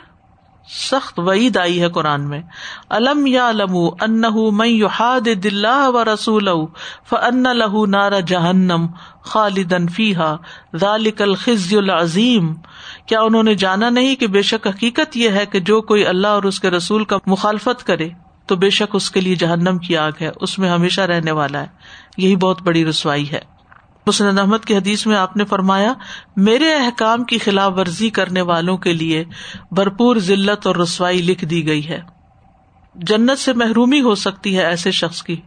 سخت 0.91 1.19
وعید 1.19 1.57
آئی 1.57 1.81
ہے 1.81 1.89
قرآن 1.89 2.29
میں۔ 2.29 2.41
الم 2.89 3.27
یا 3.27 3.51
لم 3.51 3.77
ان 4.01 4.23
میں 4.55 5.19
دلہ 5.19 5.87
و 5.87 6.03
رسول 6.13 6.49
فن 7.09 7.43
لہ 7.43 7.87
نار 7.87 8.11
جہنم 8.21 8.87
خالدن 9.21 9.87
فیحا 9.87 10.35
ذالک 10.75 11.21
الخزی 11.21 11.77
العظیم۔ 11.77 12.53
کیا 13.05 13.21
انہوں 13.21 13.43
نے 13.43 13.55
جانا 13.55 13.89
نہیں 13.89 14.15
کہ 14.15 14.27
بے 14.27 14.41
شک 14.41 14.67
حقیقت 14.67 15.17
یہ 15.17 15.29
ہے 15.29 15.45
کہ 15.45 15.59
جو 15.59 15.81
کوئی 15.81 16.05
اللہ 16.05 16.27
اور 16.27 16.43
اس 16.43 16.59
کے 16.59 16.69
رسول 16.69 17.03
کا 17.03 17.17
مخالفت 17.25 17.87
کرے؟ 17.87 18.09
تو 18.49 18.55
بے 18.55 18.69
شک 18.69 18.95
اس 18.95 19.11
کے 19.11 19.21
لیے 19.21 19.35
جہنم 19.35 19.77
کی 19.77 19.97
آگ 19.97 20.11
ہے، 20.21 20.29
اس 20.41 20.59
میں 20.59 20.69
ہمیشہ 20.69 21.01
رہنے 21.01 21.31
والا 21.31 21.61
ہے۔ 21.61 21.67
یہی 22.17 22.35
بہت 22.35 22.61
بڑی 22.61 22.85
رسوائی 22.85 23.31
ہے۔ 23.31 23.39
مسند 24.07 24.39
احمد 24.39 24.57
کی 24.65 24.75
حدیث 24.75 25.05
میں 25.05 25.17
آپ 25.17 25.37
نے 25.37 25.45
فرمایا، 25.45 25.93
میرے 26.35 26.73
احکام 26.73 27.23
کی 27.23 27.37
خلاف 27.37 27.73
ورزی 27.77 28.09
کرنے 28.09 28.41
والوں 28.41 28.77
کے 28.77 28.93
لیے 28.93 29.25
بھرپور 29.71 30.15
ذلت 30.15 30.67
اور 30.67 30.75
رسوائی 30.75 31.21
لکھ 31.21 31.45
دی 31.45 31.67
گئی 31.67 31.89
ہے۔ 31.89 32.01
جنت 32.95 33.39
سے 33.39 33.53
محرومی 33.53 34.01
ہو 34.01 34.15
سکتی 34.15 34.57
ہے 34.57 34.63
ایسے 34.63 34.91
شخص 34.91 35.23
کی۔ 35.23 35.41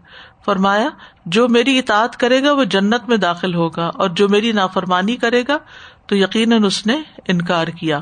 فرمایا، 0.44 0.88
جو 1.26 1.48
میری 1.48 1.78
اطاعت 1.78 2.16
کرے 2.16 2.42
گا، 2.42 2.52
وہ 2.52 2.64
جنت 2.64 3.08
میں 3.08 3.16
داخل 3.16 3.54
ہوگا 3.54 3.86
اور 3.86 4.08
جو 4.08 4.28
میری 4.28 4.52
نافرمانی 4.52 5.16
کرے 5.16 5.42
گا 5.48 5.58
تو 6.06 6.16
یقیناً 6.16 6.64
اس 6.64 6.86
نے 6.86 7.02
انکار 7.28 7.66
کیا، 7.66 8.00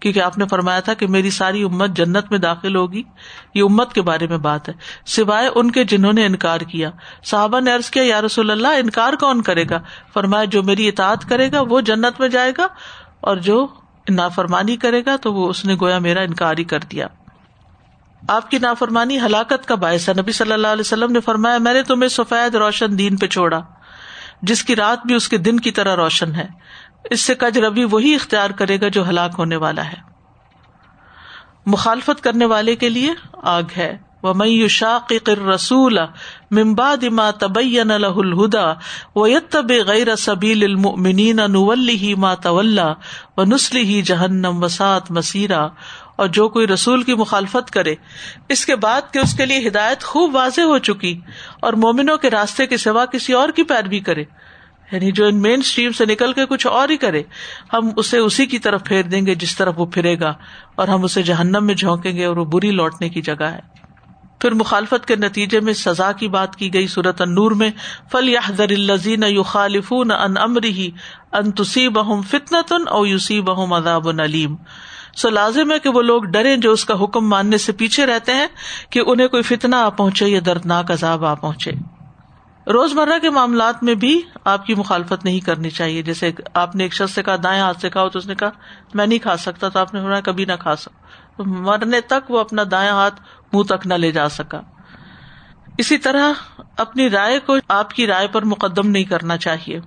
کیونکہ 0.00 0.22
آپ 0.22 0.38
نے 0.38 0.46
فرمایا 0.46 0.80
تھا 0.80 0.94
کہ 0.94 1.06
میری 1.06 1.30
ساری 1.30 1.62
امت 1.62 1.90
جنت 1.90 2.30
میں 2.30 2.38
داخل 2.38 2.76
ہوگی۔ 2.76 3.02
یہ 3.54 3.62
امت 3.62 3.92
کے 3.92 4.02
بارے 4.02 4.26
میں 4.26 4.38
بات 4.38 4.68
ہے۔ 4.68 4.74
سوائے 5.06 5.48
ان 5.54 5.70
کے 5.70 5.84
جنہوں 5.84 6.12
نے 6.12 6.26
انکار 6.26 6.60
کیا۔ 6.60 6.90
صحابہ 7.24 7.60
نے 7.60 7.72
ارض 7.72 7.90
کیا، 7.90 8.02
یا 8.02 8.22
رسول 8.22 8.50
اللہ، 8.50 8.68
انکار 8.68 9.12
کون 9.12 9.42
کرے 9.42 9.64
گا؟ 9.70 9.78
فرمایا، 10.14 10.44
جو 10.44 10.62
میری 10.62 10.88
اطاعت 10.88 11.28
کرے 11.28 11.52
گا، 11.52 11.60
وہ 11.60 11.80
جنت 11.80 12.20
میں 12.20 12.28
جائے 12.28 12.52
گا، 12.58 12.66
اور 13.20 13.36
جو 13.36 13.66
نافرمانی 14.08 14.76
کرے 14.76 15.02
گا، 15.06 15.16
تو 15.16 15.34
وہ 15.34 15.48
اس 15.48 15.64
نے 15.64 15.74
گویا 15.80 15.98
میرا 15.98 16.20
انکار 16.20 16.54
ہی 16.58 16.64
کر 16.64 16.78
دیا۔ 16.78 17.06
آپ 18.28 18.50
کی 18.50 18.58
نافرمانی 18.58 19.20
ہلاکت 19.20 19.66
کا 19.66 19.74
باعث 19.74 20.08
ہے۔ 20.08 20.14
نبی 20.14 20.32
صلی 20.32 20.52
اللہ 20.52 20.66
علیہ 20.66 20.80
وسلم 20.80 21.12
نے 21.12 21.20
فرمایا، 21.20 21.58
میں 21.58 21.74
نے 21.74 21.82
تمہیں 21.82 22.08
سفید 22.08 22.54
روشن 22.54 22.98
دین 22.98 23.16
پہ 23.16 23.26
چھوڑا، 23.26 23.60
جس 24.42 24.64
کی 24.64 24.76
رات 24.76 25.06
بھی 25.06 25.14
اس 25.14 25.28
کے 25.28 25.38
دن 25.38 25.60
کی 25.60 25.70
طرح 25.70 25.96
روشن 25.96 26.34
ہے۔ 26.34 26.46
اس 27.04 27.20
سے 27.20 27.34
کج 27.34 27.58
ربی 27.58 27.84
وہی 27.84 28.14
اختیار 28.14 28.50
کرے 28.50 28.80
گا 28.80 28.88
جو 28.88 29.08
ہلاک 29.08 29.30
ہونے 29.38 29.56
والا 29.56 29.84
ہے۔ 29.84 29.96
مخالفت 31.66 32.24
کرنے 32.24 32.44
والے 32.44 32.76
کے 32.76 32.88
لیے 32.88 33.14
آگ 33.42 33.62
ہے۔ 33.76 34.08
وہ 34.22 34.68
شاق 34.68 35.12
رسول 35.54 35.98
ممباد 36.50 37.04
ما 37.04 37.30
تبین 37.30 37.88
له 37.88 38.14
الهدى 38.16 38.66
ويتبع 39.16 39.74
غیر 39.86 40.16
سبیل 40.16 40.64
المؤمنین 40.64 41.36
نوله 41.36 42.14
ما 42.18 42.34
تولى 42.34 42.88
ونصله 43.36 44.00
جهنم 44.00 44.62
وساط 44.62 45.10
مسیرا 45.10 45.68
اور 46.16 46.26
جو 46.26 46.48
کوئی 46.48 46.66
رسول 46.66 47.02
کی 47.02 47.14
مخالفت 47.14 47.70
کرے، 47.70 47.94
اس 48.48 48.66
کے 48.66 48.76
بعد 48.76 49.00
کہ 49.12 49.18
اس 49.18 49.34
کے 49.34 49.46
لیے 49.46 49.68
ہدایت 49.68 50.02
خوب 50.02 50.34
واضح 50.34 50.60
ہو 50.60 50.78
چکی 50.78 51.20
اور 51.60 51.72
مومنوں 51.72 52.16
کے 52.16 52.30
راستے 52.30 52.66
کے 52.66 52.76
سوا 52.76 53.04
کسی 53.04 53.32
اور 53.32 53.48
کی 53.48 53.62
پیروی 53.62 54.00
کرے۔ 54.00 54.24
یعنی 54.92 55.10
جو 55.12 55.26
ان 55.26 55.40
مین 55.42 55.60
اسٹریم 55.60 55.92
سے 55.92 56.04
نکل 56.06 56.32
کے 56.32 56.46
کچھ 56.46 56.66
اور 56.66 56.88
ہی 56.88 56.96
کرے، 56.96 57.22
ہم 57.72 57.90
اسے 57.96 58.18
اسی 58.18 58.46
کی 58.46 58.58
طرف 58.58 58.84
پھیر 58.84 59.02
دیں 59.02 59.24
گے 59.26 59.34
جس 59.34 59.56
طرف 59.56 59.74
وہ 59.76 59.86
پھرے 59.86 60.18
گا، 60.20 60.32
اور 60.74 60.88
ہم 60.88 61.04
اسے 61.04 61.22
جہنم 61.22 61.66
میں 61.66 61.74
جھونکیں 61.74 62.12
گے 62.16 62.24
اور 62.24 62.36
وہ 62.36 62.44
بری 62.44 62.70
لوٹنے 62.70 63.08
کی 63.08 63.22
جگہ 63.22 63.44
ہے۔ 63.44 63.60
پھر 64.40 64.54
مخالفت 64.54 65.06
کے 65.06 65.16
نتیجے 65.16 65.60
میں 65.60 65.72
سزا 65.72 66.10
کی 66.12 66.28
بات 66.28 66.54
کی 66.56 66.72
گئی 66.74 66.86
صورت 66.86 67.20
انور 67.20 67.52
میں 67.52 67.70
فل 68.12 68.28
یا 68.28 68.40
در 68.58 68.70
الزین 68.70 69.24
یو 69.28 69.42
خالف 69.42 69.92
ان 69.92 70.36
امری 70.36 70.90
ان 71.32 71.50
تسی 71.52 71.88
بہم 71.88 72.20
فتن 72.22 72.56
تن 72.68 72.88
او 72.88 73.04
یوسی 73.06 73.40
بہم 73.40 73.72
اداب 73.72 74.10
نلیم 74.12 74.54
سو 75.16 75.28
لازم 75.28 75.72
ہے 75.72 75.78
کہ 75.78 75.88
وہ 75.88 76.02
لوگ 76.02 76.24
ڈرے 76.24 76.56
جو 76.56 76.72
اس 76.72 76.84
کا 76.84 76.94
حکم 77.02 77.28
ماننے 77.28 77.58
سے 77.58 77.72
پیچھے 77.72 78.06
رہتے 78.06 78.34
ہیں، 78.34 78.46
کہ 78.90 79.00
انہیں 79.06 79.28
کوئی 79.28 79.42
فتنا 79.42 79.84
آ 79.84 79.88
پہنچے 79.88 80.28
یا 80.28 80.40
دردناک 80.46 80.90
عذاب 80.90 81.24
آ 81.24 81.34
پہنچے۔ 81.34 81.72
روزمرہ 82.72 83.18
کے 83.18 83.30
معاملات 83.30 83.82
میں 83.82 83.94
بھی 83.94 84.22
آپ 84.44 84.66
کی 84.66 84.74
مخالفت 84.74 85.24
نہیں 85.24 85.40
کرنی 85.40 85.70
چاہیے۔ 85.70 86.02
جیسے 86.02 86.32
آپ 86.54 86.76
نے 86.76 86.82
ایک 86.82 86.94
شخص 86.94 87.14
سے 87.14 87.22
کہا، 87.22 87.36
دائیں 87.42 87.60
ہاتھ 87.60 87.80
سے 87.80 87.90
کھاؤ 87.90 88.08
تو 88.08 88.18
اس 88.18 88.26
نے 88.26 88.34
کہا، 88.34 88.50
میں 88.94 89.06
نہیں 89.06 89.18
کھا 89.18 89.36
سکتا 89.36 89.68
تو 89.68 89.78
آپ 89.78 89.94
نے 89.94 90.00
کبھی 90.24 90.44
نہ 90.44 90.52
کھا 90.60 90.76
سکتا۔ 90.76 91.42
مرنے 91.46 92.00
تک 92.00 92.30
وہ 92.30 92.38
اپنا 92.38 92.62
دائیں 92.70 92.90
ہاتھ 92.90 93.20
منہ 93.52 93.62
تک 93.62 93.86
نہ 93.86 93.94
لے 93.94 94.12
جا 94.12 94.28
سکا۔ 94.28 94.60
اسی 95.78 95.98
طرح 95.98 96.32
اپنی 96.76 97.10
رائے 97.10 97.40
کو 97.40 97.56
آپ 97.68 97.90
کی 97.90 98.06
رائے 98.06 98.26
پر 98.26 98.44
مقدم 98.44 98.90
نہیں 98.90 99.04
کرنا 99.04 99.36
چاہیے۔ 99.36 99.80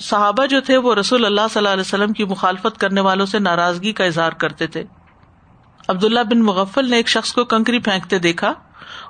صحابہ 0.00 0.46
جو 0.46 0.60
تھے، 0.60 0.76
وہ 0.76 0.94
رسول 0.94 1.24
اللہ 1.24 1.40
صلی 1.50 1.58
اللہ 1.58 1.68
علیہ 1.68 1.80
وسلم 1.80 2.12
کی 2.12 2.24
مخالفت 2.24 2.80
کرنے 2.80 3.00
والوں 3.00 3.26
سے 3.26 3.38
ناراضگی 3.38 3.92
کا 3.92 4.04
اظہار 4.04 4.32
کرتے 4.32 4.66
تھے۔ 4.66 4.84
عبداللہ 5.90 6.20
بن 6.20 6.38
مغفل 6.38 6.90
نے 6.90 6.96
ایک 6.96 7.08
شخص 7.08 7.32
کو 7.32 7.44
کنکری 7.44 7.78
پھینکتے 7.78 8.18
دیکھا۔ 8.18 8.52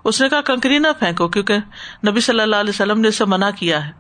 اس 0.05 0.21
نے 0.21 0.29
کہا، 0.29 0.41
کنکری 0.41 0.79
نہ 0.79 0.87
پھینکو، 0.99 1.29
کیونکہ 1.29 1.57
نبی 2.09 2.21
صلی 2.21 2.41
اللہ 2.41 2.57
علیہ 2.57 2.71
وسلم 2.71 3.01
نے 3.01 3.09
اسے 3.09 3.25
منع 3.25 3.51
کیا 3.51 3.87
ہے۔ 3.87 3.91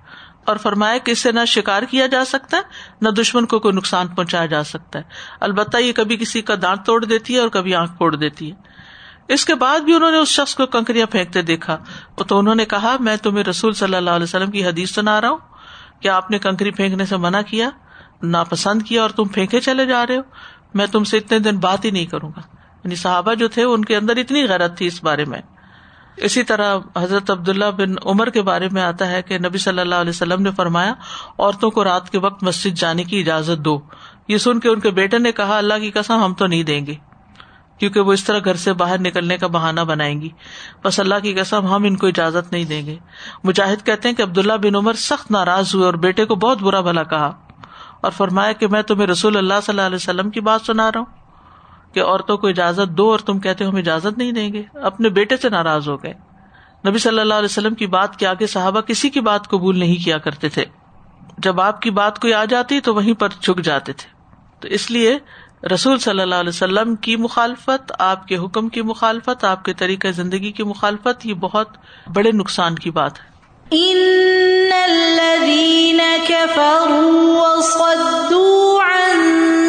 اور 0.44 0.56
فرمایا 0.56 0.98
کہ 0.98 1.10
اس 1.10 1.18
سے 1.18 1.32
نہ 1.32 1.44
شکار 1.46 1.82
کیا 1.82 2.06
جا 2.06 2.24
سکتا 2.24 2.56
ہے، 2.56 2.62
نہ 3.00 3.08
دشمن 3.08 3.46
کو 3.46 3.58
کوئی 3.58 3.74
نقصان 3.74 4.08
پہنچایا 4.08 4.46
جا 4.46 4.64
سکتا 4.64 4.98
ہے۔ 4.98 5.04
البتہ 5.40 5.76
یہ 5.76 5.92
کبھی 5.92 6.16
کسی 6.16 6.42
کا 6.42 6.54
دانت 6.62 6.86
توڑ 6.86 7.04
دیتی 7.04 7.34
ہے 7.34 7.38
اور 7.38 7.48
کبھی 7.48 7.74
آنکھ 7.74 7.96
پھوڑ 7.96 8.16
دیتی 8.16 8.52
ہے۔ 8.52 8.56
اس 9.28 9.44
کے 9.44 9.54
بعد 9.54 9.78
بھی 9.78 9.94
انہوں 9.94 10.10
نے 10.10 10.18
اس 10.18 10.28
شخص 10.28 10.54
کو 10.54 10.66
کنکریاں 10.66 11.06
پھینکتے 11.06 11.42
دیکھا۔ 11.42 11.76
تو 12.28 12.38
انہوں 12.38 12.54
نے 12.54 12.64
کہا، 12.64 12.96
میں 13.00 13.16
تمہیں 13.16 13.44
رسول 13.44 13.72
صلی 13.72 13.94
اللہ 13.94 14.10
علیہ 14.10 14.24
وسلم 14.24 14.50
کی 14.50 14.66
حدیث 14.66 14.90
سنا 14.90 15.20
رہا 15.20 15.30
ہوں۔ 15.30 15.38
کہ 16.00 16.08
آپ 16.08 16.30
نے 16.30 16.38
کنکری 16.38 16.70
پھینکنے 16.70 17.04
سے 17.04 17.16
منع 17.16 17.40
کیا؟ 17.40 17.70
ناپسند 18.22 18.82
کیا 18.82 19.02
اور 19.02 19.10
تم 19.10 19.24
پھینکے 19.24 19.60
چلے 19.60 19.86
جا 19.86 20.06
رہے 20.06 20.16
ہو؟ 20.16 20.22
میں 20.74 20.86
تم 20.86 21.04
سے 21.04 21.16
اتنے 21.16 21.38
دن 21.38 21.58
بات 21.58 21.84
ہی 21.84 21.90
نہیں 21.90 22.06
کروں 22.06 22.30
گا۔ 22.36 22.59
یعنی 22.84 22.94
صحابہ 22.94 23.34
جو 23.34 23.48
تھے 23.48 23.64
ان 23.64 23.84
کے 23.84 23.96
اندر 23.96 24.16
اتنی 24.16 24.48
غیرت 24.48 24.76
تھی 24.76 24.86
اس 24.86 25.04
بارے 25.04 25.24
میں۔ 25.24 25.38
اسی 26.16 26.42
طرح 26.42 26.78
حضرت 26.96 27.30
عبداللہ 27.30 27.64
بن 27.64 27.94
عمر 28.04 28.30
کے 28.30 28.42
بارے 28.42 28.68
میں 28.72 28.82
آتا 28.82 29.10
ہے 29.10 29.22
کہ 29.22 29.38
نبی 29.38 29.58
صلی 29.58 29.80
اللہ 29.80 29.94
علیہ 29.94 30.10
وسلم 30.10 30.42
نے 30.42 30.50
فرمایا، 30.50 30.92
عورتوں 31.38 31.70
کو 31.70 31.84
رات 31.84 32.10
کے 32.10 32.18
وقت 32.18 32.42
مسجد 32.42 32.78
جانے 32.78 33.04
کی 33.04 33.20
اجازت 33.20 33.64
دو۔ 33.64 33.80
یہ 34.28 34.38
سن 34.38 34.60
کے 34.60 34.68
ان 34.68 34.80
کے 34.80 34.90
بیٹے 34.90 35.18
نے 35.18 35.32
کہا، 35.32 35.58
اللہ 35.58 35.74
کی 35.80 35.90
قسم 35.90 36.24
ہم 36.24 36.34
تو 36.34 36.46
نہیں 36.46 36.62
دیں 36.62 36.86
گے، 36.86 36.94
کیونکہ 37.78 38.00
وہ 38.00 38.12
اس 38.12 38.24
طرح 38.24 38.38
گھر 38.44 38.54
سے 38.54 38.72
باہر 38.72 39.00
نکلنے 39.00 39.36
کا 39.36 39.46
بہانا 39.46 39.82
بنائیں 39.82 40.20
گی۔ 40.20 40.28
بس 40.84 41.00
اللہ 41.00 41.14
کی 41.22 41.34
قسم 41.34 41.66
ہم 41.66 41.84
ان 41.84 41.96
کو 41.96 42.06
اجازت 42.06 42.52
نہیں 42.52 42.64
دیں 42.64 42.86
گے۔ 42.86 42.96
مجاہد 43.44 43.86
کہتے 43.86 44.08
ہیں 44.08 44.16
کہ 44.16 44.22
عبداللہ 44.22 44.52
بن 44.52 44.76
عمر 44.76 44.92
سخت 44.92 45.30
ناراض 45.30 45.74
ہوئے 45.74 45.86
اور 45.86 45.94
بیٹے 45.94 46.24
کو 46.24 46.34
بہت 46.34 46.62
برا 46.62 46.80
بھلا 46.80 47.02
کہا 47.02 47.32
اور 48.00 48.10
فرمایا 48.10 48.52
کہ 48.52 48.66
میں 48.66 48.82
تمہیں 48.82 49.06
رسول 49.06 49.36
اللہ 49.36 49.54
صلی 49.62 49.72
اللہ 49.72 49.86
علیہ 49.86 49.96
وسلم 49.96 50.30
کی 50.30 50.40
بات 50.40 50.60
سنا 50.60 50.92
رہا 50.92 51.00
ہوں۔ 51.00 51.19
کہ 51.92 52.02
عورتوں 52.02 52.38
کو 52.38 52.46
اجازت 52.46 52.90
دو 52.90 53.10
اور 53.10 53.18
تم 53.18 53.40
کہتے 53.40 53.64
ہم 53.64 53.76
اجازت 53.76 54.18
نہیں 54.18 54.32
دیں 54.32 54.52
گے۔ 54.52 54.62
اپنے 54.74 55.08
بیٹے 55.08 55.36
سے 55.36 55.48
ناراض 55.48 55.88
ہو 55.88 56.02
گئے۔ 56.02 56.12
نبی 56.88 56.98
صلی 56.98 57.20
اللہ 57.20 57.34
علیہ 57.34 57.44
وسلم 57.44 57.74
کی 57.74 57.86
بات 57.86 58.16
کے 58.16 58.26
آگے 58.26 58.46
صحابہ 58.46 58.80
کسی 58.80 59.10
کی 59.10 59.20
بات 59.20 59.48
قبول 59.48 59.78
نہیں 59.78 60.04
کیا 60.04 60.18
کرتے 60.18 60.48
تھے۔ 60.48 60.64
جب 61.38 61.60
آپ 61.60 61.82
کی 61.82 61.90
بات 61.90 62.18
کوئی 62.18 62.34
آ 62.34 62.44
جاتی 62.44 62.80
تو 62.80 62.94
وہیں 62.94 63.14
پر 63.14 63.28
جھک 63.40 63.60
جاتے 63.60 63.92
تھے۔ 63.92 64.08
تو 64.60 64.68
اس 64.68 64.90
لیے 64.90 65.18
رسول 65.74 65.98
صلی 65.98 66.20
اللہ 66.20 66.34
علیہ 66.34 66.48
وسلم 66.48 66.96
کی 66.96 67.16
مخالفت، 67.16 67.92
آپ 67.98 68.26
کے 68.26 68.36
حکم 68.36 68.68
کی 68.68 68.82
مخالفت، 68.82 69.44
آپ 69.44 69.64
کے 69.64 69.74
طریقۂ 69.74 70.08
زندگی 70.12 70.52
کی 70.52 70.62
مخالفت، 70.62 71.26
یہ 71.26 71.34
بہت 71.34 71.68
بڑے 72.14 72.30
نقصان 72.32 72.74
کی 72.74 72.90
بات 72.90 73.18
ہے۔ 73.18 73.30